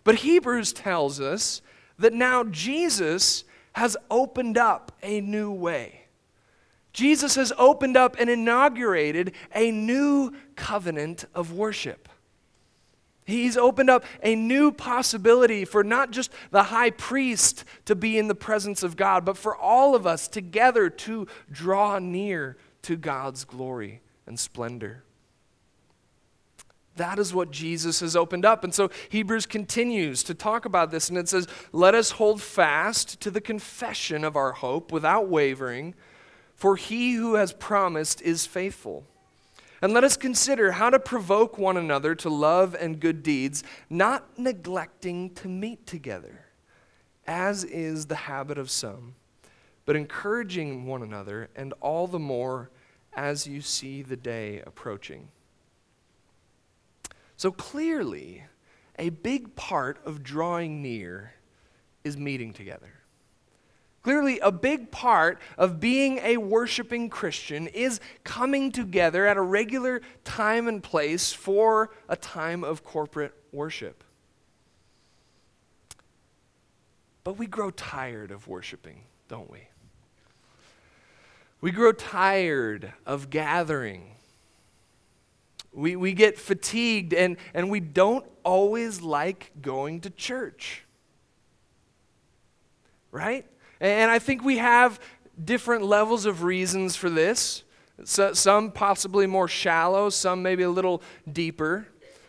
But 0.04 0.16
Hebrews 0.16 0.72
tells 0.72 1.20
us 1.20 1.60
that 1.98 2.12
now 2.12 2.44
Jesus 2.44 3.42
has 3.72 3.96
opened 4.08 4.56
up 4.56 4.92
a 5.02 5.20
new 5.20 5.50
way. 5.50 6.05
Jesus 6.96 7.34
has 7.34 7.52
opened 7.58 7.94
up 7.94 8.16
and 8.18 8.30
inaugurated 8.30 9.34
a 9.54 9.70
new 9.70 10.32
covenant 10.54 11.26
of 11.34 11.52
worship. 11.52 12.08
He's 13.26 13.58
opened 13.58 13.90
up 13.90 14.02
a 14.22 14.34
new 14.34 14.72
possibility 14.72 15.66
for 15.66 15.84
not 15.84 16.10
just 16.10 16.32
the 16.52 16.62
high 16.62 16.88
priest 16.88 17.64
to 17.84 17.94
be 17.94 18.16
in 18.16 18.28
the 18.28 18.34
presence 18.34 18.82
of 18.82 18.96
God, 18.96 19.26
but 19.26 19.36
for 19.36 19.54
all 19.54 19.94
of 19.94 20.06
us 20.06 20.26
together 20.26 20.88
to 20.88 21.26
draw 21.52 21.98
near 21.98 22.56
to 22.80 22.96
God's 22.96 23.44
glory 23.44 24.00
and 24.26 24.40
splendor. 24.40 25.02
That 26.96 27.18
is 27.18 27.34
what 27.34 27.50
Jesus 27.50 28.00
has 28.00 28.16
opened 28.16 28.46
up. 28.46 28.64
And 28.64 28.74
so 28.74 28.88
Hebrews 29.10 29.44
continues 29.44 30.22
to 30.22 30.32
talk 30.32 30.64
about 30.64 30.90
this, 30.90 31.10
and 31.10 31.18
it 31.18 31.28
says, 31.28 31.46
Let 31.72 31.94
us 31.94 32.12
hold 32.12 32.40
fast 32.40 33.20
to 33.20 33.30
the 33.30 33.42
confession 33.42 34.24
of 34.24 34.34
our 34.34 34.52
hope 34.52 34.90
without 34.90 35.28
wavering 35.28 35.94
for 36.56 36.76
he 36.76 37.12
who 37.12 37.34
has 37.34 37.52
promised 37.52 38.20
is 38.22 38.46
faithful. 38.46 39.04
And 39.82 39.92
let 39.92 40.04
us 40.04 40.16
consider 40.16 40.72
how 40.72 40.88
to 40.88 40.98
provoke 40.98 41.58
one 41.58 41.76
another 41.76 42.14
to 42.16 42.30
love 42.30 42.74
and 42.74 42.98
good 42.98 43.22
deeds, 43.22 43.62
not 43.90 44.38
neglecting 44.38 45.30
to 45.34 45.48
meet 45.48 45.86
together, 45.86 46.46
as 47.26 47.62
is 47.62 48.06
the 48.06 48.16
habit 48.16 48.56
of 48.56 48.70
some, 48.70 49.14
but 49.84 49.94
encouraging 49.94 50.86
one 50.86 51.02
another, 51.02 51.50
and 51.54 51.74
all 51.80 52.06
the 52.06 52.18
more 52.18 52.70
as 53.12 53.46
you 53.46 53.60
see 53.60 54.02
the 54.02 54.16
day 54.16 54.62
approaching. 54.66 55.28
So 57.36 57.52
clearly, 57.52 58.44
a 58.98 59.10
big 59.10 59.54
part 59.56 59.98
of 60.06 60.22
drawing 60.22 60.80
near 60.82 61.34
is 62.02 62.16
meeting 62.16 62.54
together. 62.54 62.92
Clearly, 64.06 64.38
a 64.38 64.52
big 64.52 64.92
part 64.92 65.40
of 65.58 65.80
being 65.80 66.18
a 66.18 66.36
worshiping 66.36 67.10
Christian 67.10 67.66
is 67.66 67.98
coming 68.22 68.70
together 68.70 69.26
at 69.26 69.36
a 69.36 69.42
regular 69.42 70.00
time 70.22 70.68
and 70.68 70.80
place 70.80 71.32
for 71.32 71.90
a 72.08 72.14
time 72.14 72.62
of 72.62 72.84
corporate 72.84 73.34
worship. 73.50 74.04
But 77.24 77.32
we 77.32 77.48
grow 77.48 77.72
tired 77.72 78.30
of 78.30 78.46
worshiping, 78.46 79.00
don't 79.26 79.50
we? 79.50 79.66
We 81.60 81.72
grow 81.72 81.90
tired 81.90 82.92
of 83.06 83.28
gathering. 83.28 84.12
We, 85.72 85.96
we 85.96 86.12
get 86.12 86.38
fatigued 86.38 87.12
and, 87.12 87.38
and 87.52 87.70
we 87.70 87.80
don't 87.80 88.24
always 88.44 89.02
like 89.02 89.50
going 89.60 90.02
to 90.02 90.10
church. 90.10 90.84
Right? 93.10 93.46
And 93.80 94.10
I 94.10 94.18
think 94.18 94.44
we 94.44 94.58
have 94.58 95.00
different 95.42 95.84
levels 95.84 96.26
of 96.26 96.42
reasons 96.42 96.96
for 96.96 97.10
this. 97.10 97.62
So, 98.04 98.34
some 98.34 98.72
possibly 98.72 99.26
more 99.26 99.48
shallow, 99.48 100.10
some 100.10 100.42
maybe 100.42 100.62
a 100.62 100.70
little 100.70 101.02
deeper. 101.30 101.88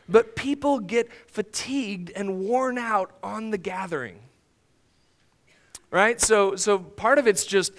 But 0.09 0.35
people 0.35 0.79
get 0.79 1.11
fatigued 1.27 2.11
and 2.15 2.39
worn 2.39 2.77
out 2.77 3.11
on 3.21 3.51
the 3.51 3.57
gathering. 3.57 4.19
Right? 5.91 6.19
So, 6.21 6.55
so 6.55 6.79
part 6.79 7.17
of 7.17 7.27
it's 7.27 7.45
just 7.45 7.73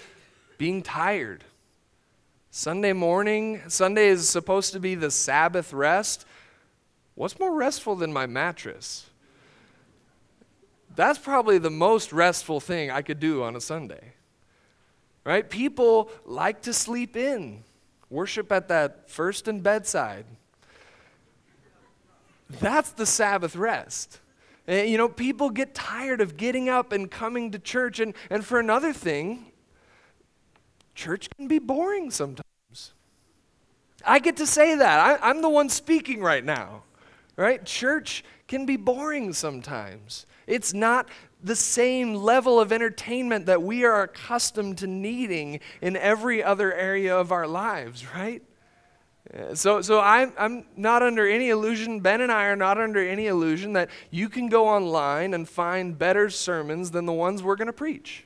being 0.57 0.83
tired. 0.83 1.43
Sunday 2.51 2.93
morning, 2.93 3.61
Sunday 3.67 4.07
is 4.07 4.27
supposed 4.27 4.73
to 4.73 4.79
be 4.79 4.95
the 4.95 5.11
Sabbath 5.11 5.73
rest. 5.73 6.25
What's 7.15 7.39
more 7.39 7.53
restful 7.53 7.95
than 7.95 8.13
my 8.13 8.25
mattress? 8.25 9.08
That's 10.95 11.19
probably 11.19 11.57
the 11.57 11.69
most 11.69 12.11
restful 12.11 12.59
thing 12.59 12.91
I 12.91 13.01
could 13.01 13.19
do 13.19 13.43
on 13.43 13.55
a 13.55 13.61
Sunday. 13.61 14.13
Right? 15.23 15.49
People 15.49 16.09
like 16.25 16.61
to 16.63 16.73
sleep 16.73 17.15
in, 17.15 17.63
worship 18.09 18.51
at 18.51 18.67
that 18.69 19.09
first 19.09 19.47
and 19.47 19.61
bedside. 19.61 20.25
That's 22.49 22.91
the 22.91 23.05
Sabbath 23.05 23.55
rest. 23.55 24.19
And, 24.65 24.89
you 24.89 24.97
know, 24.97 25.07
people 25.07 25.49
get 25.49 25.73
tired 25.75 26.21
of 26.21 26.37
getting 26.37 26.69
up 26.69 26.91
and 26.91 27.09
coming 27.09 27.51
to 27.51 27.59
church. 27.59 27.99
And, 27.99 28.13
and 28.29 28.43
for 28.45 28.59
another 28.59 28.93
thing, 28.93 29.51
church 30.95 31.29
can 31.37 31.47
be 31.47 31.59
boring 31.59 32.11
sometimes. 32.11 32.93
I 34.05 34.19
get 34.19 34.37
to 34.37 34.47
say 34.47 34.75
that. 34.75 34.99
I, 34.99 35.29
I'm 35.29 35.41
the 35.41 35.49
one 35.49 35.69
speaking 35.69 36.21
right 36.21 36.43
now, 36.43 36.83
right? 37.39 37.63
Church 37.65 38.23
can 38.47 38.65
be 38.65 38.75
boring 38.75 39.31
sometimes. 39.31 40.25
It's 40.45 40.73
not 40.73 41.07
the 41.41 41.55
same 41.55 42.15
level 42.15 42.59
of 42.59 42.73
entertainment 42.73 43.45
that 43.45 43.63
we 43.63 43.85
are 43.85 44.03
accustomed 44.03 44.77
to 44.79 44.87
needing 44.87 45.61
in 45.81 45.95
every 45.95 46.43
other 46.43 46.73
area 46.73 47.17
of 47.17 47.31
our 47.31 47.47
lives, 47.47 48.05
right? 48.13 48.43
So, 49.53 49.81
so 49.81 50.01
I'm, 50.01 50.33
I'm 50.37 50.65
not 50.75 51.01
under 51.01 51.27
any 51.27 51.49
illusion, 51.49 52.01
Ben 52.01 52.19
and 52.19 52.31
I 52.31 52.45
are 52.45 52.55
not 52.55 52.77
under 52.77 52.99
any 52.99 53.27
illusion 53.27 53.73
that 53.73 53.89
you 54.11 54.27
can 54.27 54.49
go 54.49 54.67
online 54.67 55.33
and 55.33 55.47
find 55.47 55.97
better 55.97 56.29
sermons 56.29 56.91
than 56.91 57.05
the 57.05 57.13
ones 57.13 57.41
we're 57.41 57.55
going 57.55 57.67
to 57.67 57.73
preach. 57.73 58.25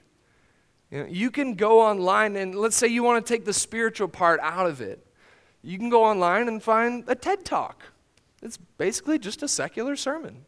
You, 0.89 0.99
know, 0.99 1.09
you 1.09 1.29
can 1.29 1.53
go 1.53 1.81
online 1.81 2.35
and 2.35 2.55
let's 2.55 2.77
say 2.77 2.87
you 2.87 3.03
want 3.03 3.23
to 3.23 3.33
take 3.33 3.45
the 3.45 3.53
spiritual 3.53 4.07
part 4.07 4.39
out 4.39 4.65
of 4.65 4.81
it. 4.81 5.05
You 5.61 5.77
can 5.77 5.89
go 5.89 6.03
online 6.03 6.47
and 6.47 6.63
find 6.63 7.03
a 7.07 7.15
TED 7.15 7.45
Talk. 7.45 7.83
It's 8.43 8.57
basically 8.77 9.17
just 9.17 9.41
a 9.41 9.47
secular 9.47 9.95
sermon. 9.95 10.45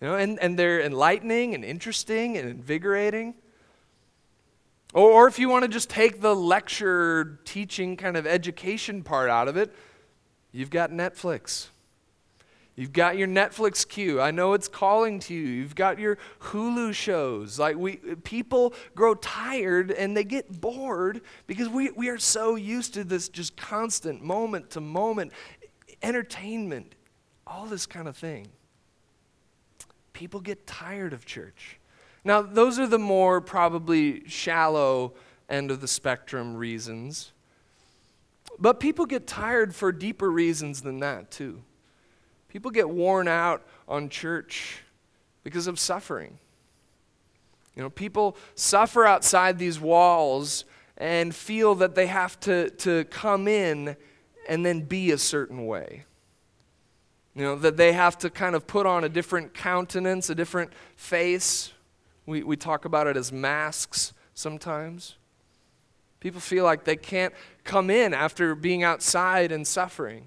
You 0.00 0.08
know, 0.08 0.14
and, 0.16 0.38
and 0.38 0.58
they're 0.58 0.80
enlightening 0.80 1.54
and 1.54 1.64
interesting 1.64 2.38
and 2.38 2.48
invigorating. 2.48 3.34
Or, 4.92 5.10
or 5.10 5.28
if 5.28 5.38
you 5.38 5.48
want 5.48 5.64
to 5.64 5.68
just 5.68 5.90
take 5.90 6.20
the 6.20 6.34
lecture, 6.34 7.40
teaching, 7.44 7.96
kind 7.96 8.16
of 8.16 8.26
education 8.26 9.02
part 9.02 9.28
out 9.28 9.48
of 9.48 9.56
it, 9.56 9.74
you've 10.52 10.70
got 10.70 10.90
Netflix. 10.90 11.68
You've 12.76 12.92
got 12.92 13.16
your 13.16 13.28
Netflix 13.28 13.86
queue. 13.86 14.20
I 14.20 14.32
know 14.32 14.52
it's 14.52 14.66
calling 14.66 15.20
to 15.20 15.34
you. 15.34 15.46
You've 15.46 15.76
got 15.76 15.98
your 15.98 16.18
Hulu 16.40 16.92
shows. 16.92 17.56
Like 17.56 17.76
we 17.76 17.96
people 18.24 18.74
grow 18.96 19.14
tired 19.14 19.92
and 19.92 20.16
they 20.16 20.24
get 20.24 20.60
bored 20.60 21.20
because 21.46 21.68
we, 21.68 21.92
we 21.92 22.08
are 22.08 22.18
so 22.18 22.56
used 22.56 22.94
to 22.94 23.04
this 23.04 23.28
just 23.28 23.56
constant 23.56 24.24
moment 24.24 24.70
to 24.70 24.80
moment 24.80 25.32
entertainment, 26.02 26.94
all 27.46 27.66
this 27.66 27.86
kind 27.86 28.08
of 28.08 28.16
thing. 28.16 28.48
People 30.12 30.40
get 30.40 30.66
tired 30.66 31.12
of 31.12 31.24
church. 31.24 31.78
Now, 32.24 32.40
those 32.40 32.78
are 32.78 32.86
the 32.86 32.98
more 32.98 33.40
probably 33.40 34.26
shallow 34.28 35.14
end 35.48 35.70
of 35.70 35.80
the 35.80 35.88
spectrum 35.88 36.56
reasons. 36.56 37.32
But 38.58 38.80
people 38.80 39.06
get 39.06 39.26
tired 39.26 39.74
for 39.74 39.92
deeper 39.92 40.30
reasons 40.30 40.82
than 40.82 41.00
that, 41.00 41.30
too. 41.30 41.62
People 42.48 42.70
get 42.70 42.88
worn 42.88 43.28
out 43.28 43.66
on 43.88 44.08
church 44.08 44.82
because 45.42 45.66
of 45.66 45.78
suffering. 45.78 46.38
You 47.74 47.82
know, 47.82 47.90
people 47.90 48.36
suffer 48.54 49.04
outside 49.04 49.58
these 49.58 49.80
walls 49.80 50.64
and 50.96 51.34
feel 51.34 51.74
that 51.76 51.96
they 51.96 52.06
have 52.06 52.38
to, 52.40 52.70
to 52.70 53.04
come 53.06 53.48
in 53.48 53.96
and 54.48 54.64
then 54.64 54.82
be 54.82 55.10
a 55.10 55.18
certain 55.18 55.66
way. 55.66 56.04
You 57.34 57.42
know, 57.42 57.56
that 57.56 57.76
they 57.76 57.92
have 57.92 58.16
to 58.18 58.30
kind 58.30 58.54
of 58.54 58.66
put 58.66 58.86
on 58.86 59.02
a 59.02 59.08
different 59.08 59.54
countenance, 59.54 60.30
a 60.30 60.34
different 60.34 60.72
face. 60.94 61.72
We, 62.26 62.42
we 62.42 62.56
talk 62.56 62.84
about 62.84 63.06
it 63.06 63.16
as 63.16 63.32
masks 63.32 64.12
sometimes. 64.34 65.16
People 66.20 66.40
feel 66.40 66.64
like 66.64 66.84
they 66.84 66.96
can't 66.96 67.34
come 67.64 67.90
in 67.90 68.14
after 68.14 68.54
being 68.54 68.82
outside 68.82 69.52
and 69.52 69.66
suffering. 69.66 70.26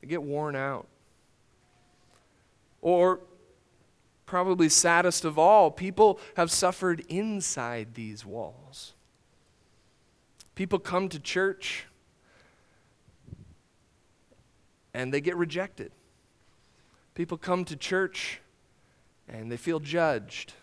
They 0.00 0.06
get 0.06 0.22
worn 0.22 0.56
out. 0.56 0.86
Or, 2.80 3.20
probably 4.24 4.68
saddest 4.68 5.24
of 5.24 5.38
all, 5.38 5.70
people 5.70 6.20
have 6.36 6.50
suffered 6.50 7.04
inside 7.08 7.94
these 7.94 8.24
walls. 8.24 8.94
People 10.54 10.78
come 10.78 11.08
to 11.08 11.18
church 11.18 11.86
and 14.94 15.12
they 15.12 15.20
get 15.20 15.36
rejected. 15.36 15.92
People 17.14 17.38
come 17.38 17.64
to 17.66 17.76
church 17.76 18.40
and 19.28 19.50
they 19.50 19.56
feel 19.56 19.80
judged. 19.80 20.54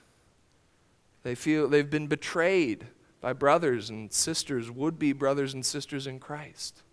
They 1.24 1.36
feel 1.36 1.68
they've 1.68 1.90
been 1.90 2.08
betrayed 2.08 2.88
by 3.22 3.34
brothers 3.34 3.90
and 3.90 4.12
sisters, 4.14 4.70
would 4.70 5.00
be 5.00 5.12
brothers 5.14 5.54
and 5.54 5.66
sisters 5.66 6.08
in 6.08 6.20
Christ 6.20 6.84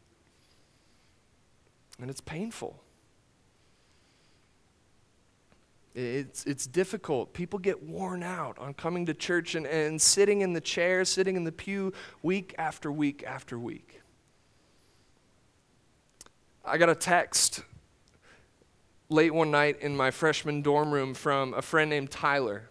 and 2.01 2.11
it's 2.11 2.21
painful. 2.21 2.81
It's, 5.95 6.45
it's 6.45 6.67
difficult. 6.67 7.33
People 7.35 7.61
get 7.61 7.85
worn 7.85 8.25
out 8.25 8.59
on 8.59 8.75
coming 8.75 9.07
to 9.07 9.15
church 9.15 9.55
and, 9.55 9.65
and 9.67 10.03
sitting 10.03 10.41
in 10.41 10.53
the 10.53 10.61
chair, 10.61 11.05
sitting 11.05 11.37
in 11.37 11.45
the 11.45 11.53
pew 11.53 11.93
week 12.23 12.53
after 12.59 12.91
week 12.91 13.23
after 13.25 13.59
week. 13.59 14.01
I 16.67 16.79
got 16.79 16.89
a 16.89 16.95
text 16.95 17.63
late 19.11 19.35
one 19.35 19.51
night 19.51 19.83
in 19.83 19.95
my 19.95 20.11
freshman 20.11 20.63
dorm 20.63 20.93
room 20.93 21.13
from 21.13 21.53
a 21.53 21.61
friend 21.61 21.91
named 21.91 22.11
Tyler. 22.11 22.71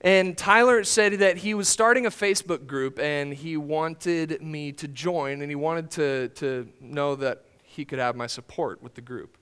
And 0.00 0.36
Tyler 0.36 0.82
said 0.82 1.12
that 1.20 1.36
he 1.36 1.54
was 1.54 1.68
starting 1.68 2.06
a 2.06 2.10
Facebook 2.10 2.66
group 2.66 2.98
and 2.98 3.32
he 3.32 3.56
wanted 3.56 4.42
me 4.42 4.72
to 4.72 4.88
join 4.88 5.42
and 5.42 5.50
he 5.50 5.54
wanted 5.54 5.92
to, 5.92 6.28
to 6.30 6.68
know 6.80 7.14
that 7.14 7.44
he 7.62 7.84
could 7.84 8.00
have 8.00 8.16
my 8.16 8.26
support 8.26 8.82
with 8.82 8.94
the 8.94 9.00
group. 9.00 9.38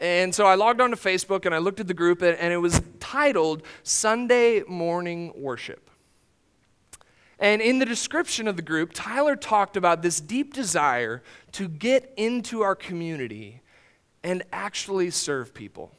And 0.00 0.34
so 0.34 0.46
I 0.46 0.54
logged 0.54 0.80
onto 0.80 0.96
Facebook 0.96 1.44
and 1.44 1.54
I 1.54 1.58
looked 1.58 1.80
at 1.80 1.86
the 1.86 1.94
group, 1.94 2.20
and 2.20 2.52
it 2.52 2.58
was 2.58 2.82
titled 3.00 3.62
Sunday 3.82 4.62
Morning 4.68 5.32
Worship. 5.34 5.90
And 7.38 7.60
in 7.60 7.78
the 7.78 7.84
description 7.84 8.48
of 8.48 8.56
the 8.56 8.62
group, 8.62 8.92
Tyler 8.94 9.36
talked 9.36 9.76
about 9.76 10.02
this 10.02 10.20
deep 10.20 10.54
desire 10.54 11.22
to 11.52 11.68
get 11.68 12.12
into 12.16 12.62
our 12.62 12.74
community 12.74 13.60
and 14.24 14.42
actually 14.52 15.10
serve 15.10 15.52
people. 15.52 15.92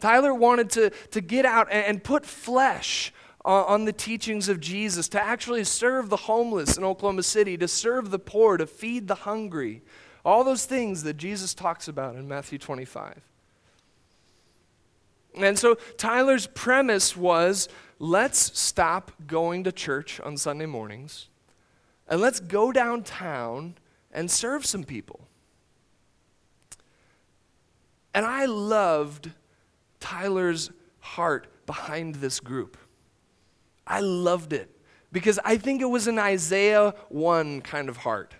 Tyler 0.00 0.32
wanted 0.32 0.70
to, 0.70 0.90
to 1.10 1.20
get 1.20 1.44
out 1.44 1.68
and, 1.70 1.84
and 1.86 2.04
put 2.04 2.24
flesh 2.24 3.12
on 3.44 3.86
the 3.86 3.92
teachings 3.92 4.50
of 4.50 4.60
Jesus, 4.60 5.08
to 5.08 5.20
actually 5.20 5.64
serve 5.64 6.10
the 6.10 6.16
homeless 6.16 6.76
in 6.76 6.84
Oklahoma 6.84 7.22
City, 7.22 7.56
to 7.56 7.66
serve 7.66 8.10
the 8.10 8.18
poor, 8.18 8.58
to 8.58 8.66
feed 8.66 9.08
the 9.08 9.14
hungry. 9.14 9.82
All 10.26 10.44
those 10.44 10.66
things 10.66 11.04
that 11.04 11.16
Jesus 11.16 11.54
talks 11.54 11.88
about 11.88 12.16
in 12.16 12.28
Matthew 12.28 12.58
25. 12.58 13.22
And 15.38 15.58
so 15.58 15.76
Tyler's 15.96 16.46
premise 16.48 17.16
was 17.16 17.68
let's 18.00 18.58
stop 18.58 19.12
going 19.26 19.62
to 19.62 19.70
church 19.70 20.18
on 20.20 20.36
Sunday 20.36 20.66
mornings 20.66 21.28
and 22.08 22.20
let's 22.20 22.40
go 22.40 22.72
downtown 22.72 23.74
and 24.10 24.28
serve 24.28 24.66
some 24.66 24.82
people. 24.82 25.20
And 28.12 28.26
I 28.26 28.46
loved 28.46 29.30
Tyler's 30.00 30.70
heart 30.98 31.46
behind 31.66 32.16
this 32.16 32.40
group. 32.40 32.76
I 33.86 34.00
loved 34.00 34.52
it 34.52 34.74
because 35.12 35.38
I 35.44 35.58
think 35.58 35.82
it 35.82 35.90
was 35.90 36.06
an 36.06 36.18
Isaiah 36.18 36.94
1 37.10 37.60
kind 37.60 37.88
of 37.88 37.98
heart. 37.98 38.34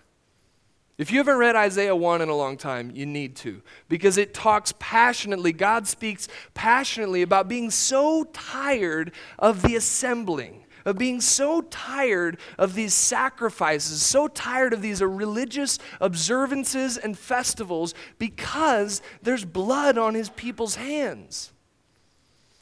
If 1.00 1.10
you 1.10 1.16
haven't 1.16 1.38
read 1.38 1.56
Isaiah 1.56 1.96
1 1.96 2.20
in 2.20 2.28
a 2.28 2.36
long 2.36 2.58
time, 2.58 2.90
you 2.94 3.06
need 3.06 3.34
to 3.36 3.62
because 3.88 4.18
it 4.18 4.34
talks 4.34 4.74
passionately, 4.78 5.50
God 5.50 5.86
speaks 5.86 6.28
passionately 6.52 7.22
about 7.22 7.48
being 7.48 7.70
so 7.70 8.24
tired 8.34 9.12
of 9.38 9.62
the 9.62 9.76
assembling, 9.76 10.66
of 10.84 10.98
being 10.98 11.22
so 11.22 11.62
tired 11.62 12.36
of 12.58 12.74
these 12.74 12.92
sacrifices, 12.92 14.02
so 14.02 14.28
tired 14.28 14.74
of 14.74 14.82
these 14.82 15.00
religious 15.00 15.78
observances 16.02 16.98
and 16.98 17.18
festivals 17.18 17.94
because 18.18 19.00
there's 19.22 19.46
blood 19.46 19.96
on 19.96 20.12
his 20.12 20.28
people's 20.28 20.74
hands. 20.74 21.50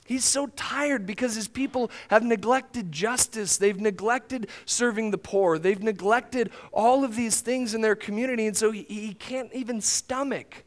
He's 0.09 0.25
so 0.25 0.47
tired 0.47 1.05
because 1.05 1.35
his 1.35 1.49
people 1.49 1.91
have 2.09 2.23
neglected 2.23 2.91
justice. 2.91 3.59
They've 3.59 3.79
neglected 3.79 4.49
serving 4.65 5.11
the 5.11 5.19
poor. 5.19 5.59
They've 5.59 5.83
neglected 5.83 6.51
all 6.73 7.05
of 7.05 7.15
these 7.15 7.43
things 7.43 7.75
in 7.75 7.83
their 7.83 7.95
community. 7.95 8.47
And 8.47 8.57
so 8.57 8.71
he, 8.71 8.85
he 8.89 9.13
can't 9.13 9.53
even 9.53 9.83
stomach 9.83 10.65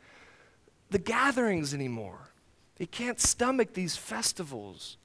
the 0.92 1.00
gatherings 1.00 1.74
anymore. 1.74 2.20
He 2.78 2.86
can't 2.86 3.20
stomach 3.20 3.74
these 3.74 3.96
festivals. 3.96 4.98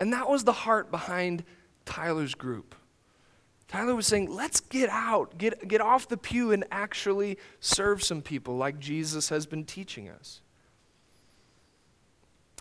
And 0.00 0.10
that 0.14 0.26
was 0.26 0.44
the 0.44 0.52
heart 0.52 0.90
behind 0.90 1.44
Tyler's 1.84 2.34
group. 2.34 2.74
Tyler 3.68 3.94
was 3.94 4.06
saying, 4.06 4.34
let's 4.34 4.60
get 4.60 4.88
out, 4.88 5.36
get, 5.36 5.68
get 5.68 5.82
off 5.82 6.08
the 6.08 6.16
pew, 6.16 6.52
and 6.52 6.64
actually 6.70 7.36
serve 7.60 8.02
some 8.02 8.22
people 8.22 8.56
like 8.56 8.78
Jesus 8.78 9.28
has 9.28 9.44
been 9.44 9.66
teaching 9.66 10.08
us. 10.08 10.40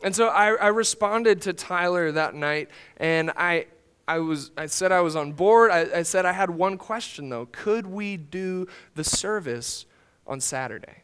And 0.03 0.15
so 0.15 0.27
I, 0.27 0.53
I 0.53 0.67
responded 0.67 1.41
to 1.43 1.53
Tyler 1.53 2.11
that 2.11 2.33
night, 2.33 2.69
and 2.97 3.31
I, 3.37 3.67
I, 4.07 4.19
was, 4.19 4.51
I 4.57 4.65
said 4.65 4.91
I 4.91 5.01
was 5.01 5.15
on 5.15 5.33
board. 5.33 5.71
I, 5.71 5.99
I 5.99 6.03
said 6.03 6.25
I 6.25 6.31
had 6.31 6.49
one 6.49 6.77
question, 6.77 7.29
though. 7.29 7.47
Could 7.51 7.85
we 7.85 8.17
do 8.17 8.67
the 8.95 9.03
service 9.03 9.85
on 10.25 10.39
Saturday? 10.39 11.03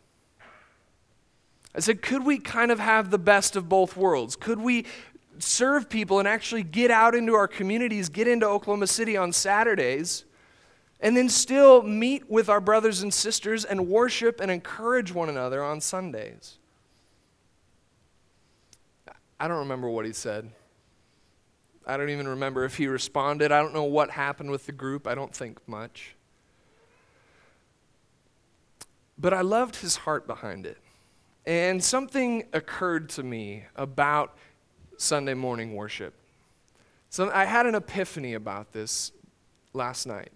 I 1.75 1.79
said, 1.79 2.01
could 2.01 2.25
we 2.25 2.39
kind 2.39 2.71
of 2.71 2.79
have 2.79 3.11
the 3.11 3.19
best 3.19 3.55
of 3.55 3.69
both 3.69 3.95
worlds? 3.95 4.35
Could 4.35 4.59
we 4.59 4.85
serve 5.37 5.89
people 5.89 6.17
and 6.17 6.27
actually 6.27 6.63
get 6.63 6.89
out 6.89 7.13
into 7.13 7.35
our 7.35 7.47
communities, 7.47 8.09
get 8.09 8.27
into 8.27 8.47
Oklahoma 8.47 8.87
City 8.87 9.15
on 9.15 9.31
Saturdays, 9.31 10.25
and 10.99 11.15
then 11.15 11.29
still 11.29 11.83
meet 11.83 12.27
with 12.29 12.49
our 12.49 12.59
brothers 12.59 13.03
and 13.03 13.13
sisters 13.13 13.63
and 13.63 13.87
worship 13.87 14.39
and 14.39 14.49
encourage 14.49 15.13
one 15.13 15.29
another 15.29 15.63
on 15.63 15.79
Sundays. 15.79 16.57
I 19.39 19.47
don't 19.47 19.59
remember 19.59 19.89
what 19.89 20.05
he 20.05 20.13
said. 20.13 20.51
I 21.85 21.95
don't 21.95 22.09
even 22.09 22.27
remember 22.27 22.65
if 22.65 22.77
he 22.77 22.87
responded. 22.87 23.51
I 23.51 23.61
don't 23.61 23.73
know 23.73 23.83
what 23.83 24.11
happened 24.11 24.51
with 24.51 24.65
the 24.65 24.71
group. 24.71 25.07
I 25.07 25.15
don't 25.15 25.33
think 25.33 25.65
much. 25.67 26.15
But 29.17 29.33
I 29.33 29.41
loved 29.41 29.77
his 29.77 29.97
heart 29.97 30.27
behind 30.27 30.65
it. 30.65 30.77
And 31.45 31.81
something 31.81 32.43
occurred 32.51 33.09
to 33.11 33.23
me 33.23 33.63
about 33.75 34.37
Sunday 34.97 35.33
morning 35.33 35.75
worship. 35.75 36.13
So 37.09 37.31
I 37.31 37.45
had 37.45 37.65
an 37.65 37.75
epiphany 37.75 38.33
about 38.33 38.73
this 38.73 39.13
last 39.73 40.07
night. 40.07 40.31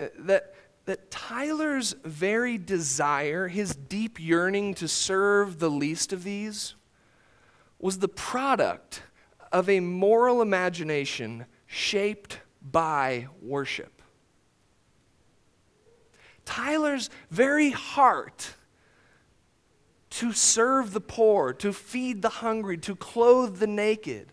Uh, 0.00 0.06
that, 0.20 0.54
that 0.86 1.10
Tyler's 1.10 1.94
very 2.04 2.56
desire, 2.56 3.48
his 3.48 3.74
deep 3.74 4.18
yearning 4.18 4.74
to 4.74 4.88
serve 4.88 5.58
the 5.58 5.70
least 5.70 6.12
of 6.14 6.24
these, 6.24 6.74
was 7.78 7.98
the 7.98 8.08
product 8.08 9.02
of 9.52 9.68
a 9.68 9.80
moral 9.80 10.42
imagination 10.42 11.46
shaped 11.66 12.40
by 12.62 13.28
worship. 13.40 14.02
Tyler's 16.44 17.10
very 17.30 17.70
heart 17.70 18.54
to 20.10 20.32
serve 20.32 20.92
the 20.92 21.00
poor, 21.00 21.52
to 21.52 21.72
feed 21.72 22.22
the 22.22 22.28
hungry, 22.28 22.78
to 22.78 22.96
clothe 22.96 23.58
the 23.58 23.66
naked, 23.66 24.32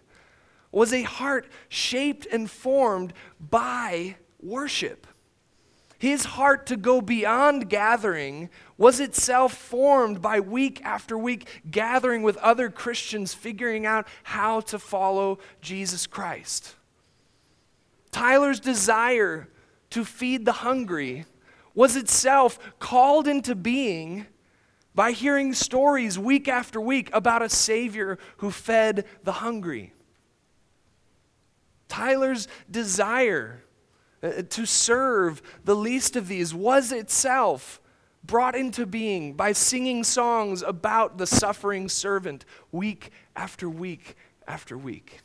was 0.71 0.93
a 0.93 1.03
heart 1.03 1.47
shaped 1.67 2.25
and 2.31 2.49
formed 2.49 3.13
by 3.39 4.15
worship. 4.41 5.07
His 6.03 6.25
heart 6.25 6.65
to 6.65 6.75
go 6.75 6.99
beyond 6.99 7.69
gathering 7.69 8.49
was 8.77 8.99
itself 8.99 9.53
formed 9.53 10.21
by 10.21 10.41
week 10.41 10.83
after 10.83 11.17
week 11.17 11.47
gathering 11.71 12.23
with 12.23 12.35
other 12.39 12.69
Christians, 12.69 13.33
figuring 13.33 13.85
out 13.85 14.05
how 14.23 14.59
to 14.59 14.77
follow 14.77 15.39
Jesus 15.61 16.05
Christ. 16.05 16.75
Tyler's 18.11 18.59
desire 18.59 19.47
to 19.91 20.03
feed 20.03 20.43
the 20.43 20.51
hungry 20.51 21.23
was 21.73 21.95
itself 21.95 22.59
called 22.79 23.25
into 23.25 23.55
being 23.55 24.25
by 24.93 25.13
hearing 25.13 25.53
stories 25.53 26.19
week 26.19 26.49
after 26.49 26.81
week 26.81 27.09
about 27.13 27.41
a 27.41 27.47
Savior 27.47 28.17
who 28.39 28.51
fed 28.51 29.05
the 29.23 29.31
hungry. 29.31 29.93
Tyler's 31.87 32.49
desire 32.69 33.62
Uh, 34.23 34.41
to 34.49 34.65
serve 34.65 35.41
the 35.65 35.75
least 35.75 36.15
of 36.15 36.29
these 36.29 36.53
was 36.53 36.91
itself 36.93 37.81
brought 38.23 38.55
into 38.55 38.85
being 38.85 39.33
by 39.33 39.51
singing 39.51 40.03
songs 40.03 40.61
about 40.61 41.17
the 41.17 41.27
suffering 41.27 41.89
servant 41.89 42.45
week 42.71 43.11
after 43.35 43.69
week 43.69 44.15
after 44.47 44.77
week. 44.77 45.19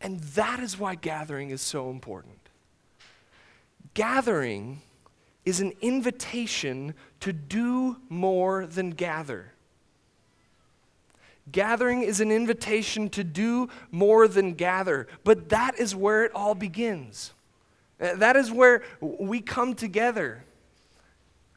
And 0.00 0.20
that 0.20 0.60
is 0.60 0.78
why 0.78 0.96
gathering 0.96 1.50
is 1.50 1.62
so 1.62 1.88
important. 1.90 2.48
Gathering 3.94 4.82
is 5.44 5.60
an 5.60 5.72
invitation 5.80 6.94
to 7.20 7.32
do 7.32 7.96
more 8.08 8.66
than 8.66 8.90
gather. 8.90 9.52
Gathering 11.52 12.02
is 12.02 12.20
an 12.20 12.30
invitation 12.30 13.08
to 13.10 13.24
do 13.24 13.68
more 13.90 14.28
than 14.28 14.54
gather, 14.54 15.06
but 15.24 15.48
that 15.50 15.78
is 15.78 15.94
where 15.94 16.24
it 16.24 16.32
all 16.34 16.54
begins. 16.54 17.32
Uh, 18.00 18.14
that 18.16 18.36
is 18.36 18.50
where 18.50 18.82
we 19.00 19.40
come 19.40 19.74
together 19.74 20.44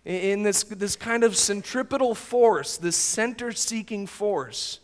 in 0.06 0.43
this, 0.43 0.63
this 0.63 0.95
kind 0.95 1.23
of 1.23 1.38
centripetal 1.38 2.15
force, 2.15 2.77
this 2.77 2.95
center 2.95 3.51
seeking 3.51 4.08
force 4.08 4.80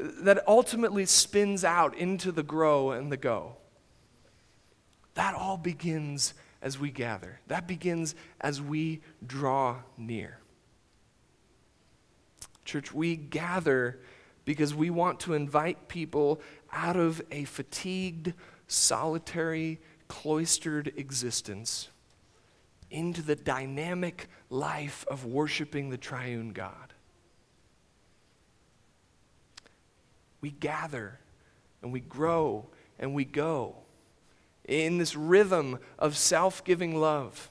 that 0.00 0.46
ultimately 0.46 1.06
spins 1.06 1.64
out 1.64 1.96
into 1.96 2.32
the 2.32 2.42
grow 2.42 2.90
and 2.90 3.10
the 3.10 3.16
go. 3.16 3.56
That 5.14 5.34
all 5.34 5.56
begins 5.56 6.34
as 6.60 6.78
we 6.78 6.90
gather, 6.90 7.40
that 7.46 7.66
begins 7.66 8.14
as 8.40 8.60
we 8.60 9.00
draw 9.26 9.76
near. 9.96 10.38
Church, 12.66 12.92
we 12.92 13.16
gather 13.16 13.98
because 14.44 14.74
we 14.74 14.90
want 14.90 15.20
to 15.20 15.34
invite 15.34 15.88
people 15.88 16.40
out 16.72 16.96
of 16.96 17.22
a 17.30 17.44
fatigued, 17.44 18.34
solitary, 18.68 19.80
cloistered 20.08 20.92
existence 20.96 21.88
into 22.90 23.22
the 23.22 23.34
dynamic 23.34 24.28
life 24.50 25.04
of 25.08 25.24
worshiping 25.24 25.90
the 25.90 25.96
triune 25.96 26.52
God. 26.52 26.94
We 30.40 30.50
gather 30.50 31.18
and 31.82 31.92
we 31.92 32.00
grow 32.00 32.66
and 32.98 33.14
we 33.14 33.24
go 33.24 33.76
in 34.66 34.98
this 34.98 35.16
rhythm 35.16 35.78
of 35.98 36.16
self 36.16 36.64
giving 36.64 36.94
love. 36.94 37.50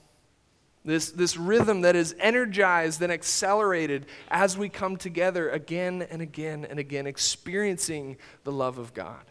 This, 0.85 1.09
this 1.09 1.35
rhythm 1.35 1.81
that 1.81 1.95
is 1.95 2.15
energized 2.19 3.01
and 3.01 3.11
accelerated 3.11 4.05
as 4.29 4.55
we 4.55 4.69
come 4.69 4.97
together 4.97 5.49
again 5.49 6.05
and 6.11 6.21
again 6.21 6.63
and 6.63 6.77
again, 6.77 7.07
experiencing 7.07 8.17
the 8.43 8.51
love 8.51 8.77
of 8.77 8.93
God. 8.93 9.23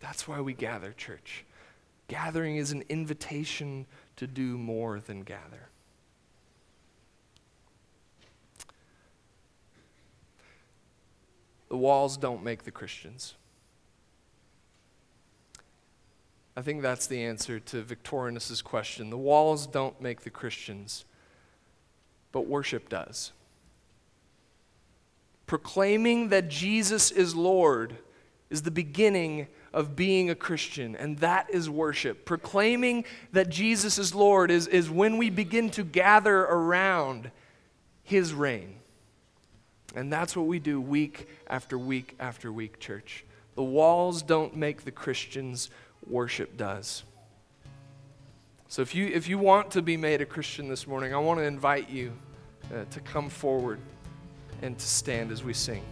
That's 0.00 0.26
why 0.26 0.40
we 0.40 0.54
gather, 0.54 0.92
church. 0.92 1.44
Gathering 2.08 2.56
is 2.56 2.72
an 2.72 2.82
invitation 2.88 3.84
to 4.16 4.26
do 4.26 4.56
more 4.56 5.00
than 5.00 5.22
gather. 5.22 5.68
The 11.68 11.76
walls 11.76 12.16
don't 12.16 12.42
make 12.42 12.62
the 12.62 12.70
Christians. 12.70 13.34
I 16.56 16.62
think 16.62 16.80
that's 16.80 17.06
the 17.06 17.22
answer 17.22 17.60
to 17.60 17.82
Victorinus's 17.82 18.62
question. 18.62 19.10
The 19.10 19.18
walls 19.18 19.66
don't 19.66 20.00
make 20.00 20.22
the 20.22 20.30
Christians, 20.30 21.04
but 22.32 22.46
worship 22.46 22.88
does. 22.88 23.32
Proclaiming 25.46 26.30
that 26.30 26.48
Jesus 26.48 27.10
is 27.10 27.36
Lord 27.36 27.96
is 28.48 28.62
the 28.62 28.70
beginning 28.70 29.48
of 29.74 29.94
being 29.94 30.30
a 30.30 30.34
Christian, 30.34 30.96
and 30.96 31.18
that 31.18 31.50
is 31.50 31.68
worship. 31.68 32.24
Proclaiming 32.24 33.04
that 33.32 33.50
Jesus 33.50 33.98
is 33.98 34.14
Lord 34.14 34.50
is, 34.50 34.66
is 34.66 34.88
when 34.88 35.18
we 35.18 35.28
begin 35.28 35.68
to 35.72 35.84
gather 35.84 36.38
around 36.44 37.30
His 38.02 38.32
reign. 38.32 38.76
And 39.94 40.10
that's 40.10 40.34
what 40.34 40.46
we 40.46 40.58
do 40.58 40.80
week 40.80 41.28
after 41.46 41.76
week 41.76 42.14
after 42.18 42.50
week, 42.50 42.80
church. 42.80 43.26
The 43.54 43.64
walls 43.64 44.22
don't 44.22 44.56
make 44.56 44.84
the 44.84 44.90
Christians 44.90 45.70
worship 46.06 46.56
does. 46.56 47.04
So 48.68 48.82
if 48.82 48.94
you, 48.94 49.06
if 49.06 49.28
you 49.28 49.38
want 49.38 49.70
to 49.72 49.82
be 49.82 49.96
made 49.96 50.20
a 50.20 50.26
Christian 50.26 50.68
this 50.68 50.86
morning, 50.86 51.14
I 51.14 51.18
want 51.18 51.38
to 51.38 51.44
invite 51.44 51.88
you 51.88 52.12
uh, 52.74 52.84
to 52.90 53.00
come 53.00 53.30
forward 53.30 53.78
and 54.62 54.76
to 54.78 54.86
stand 54.86 55.30
as 55.30 55.44
we 55.44 55.52
sing. 55.52 55.82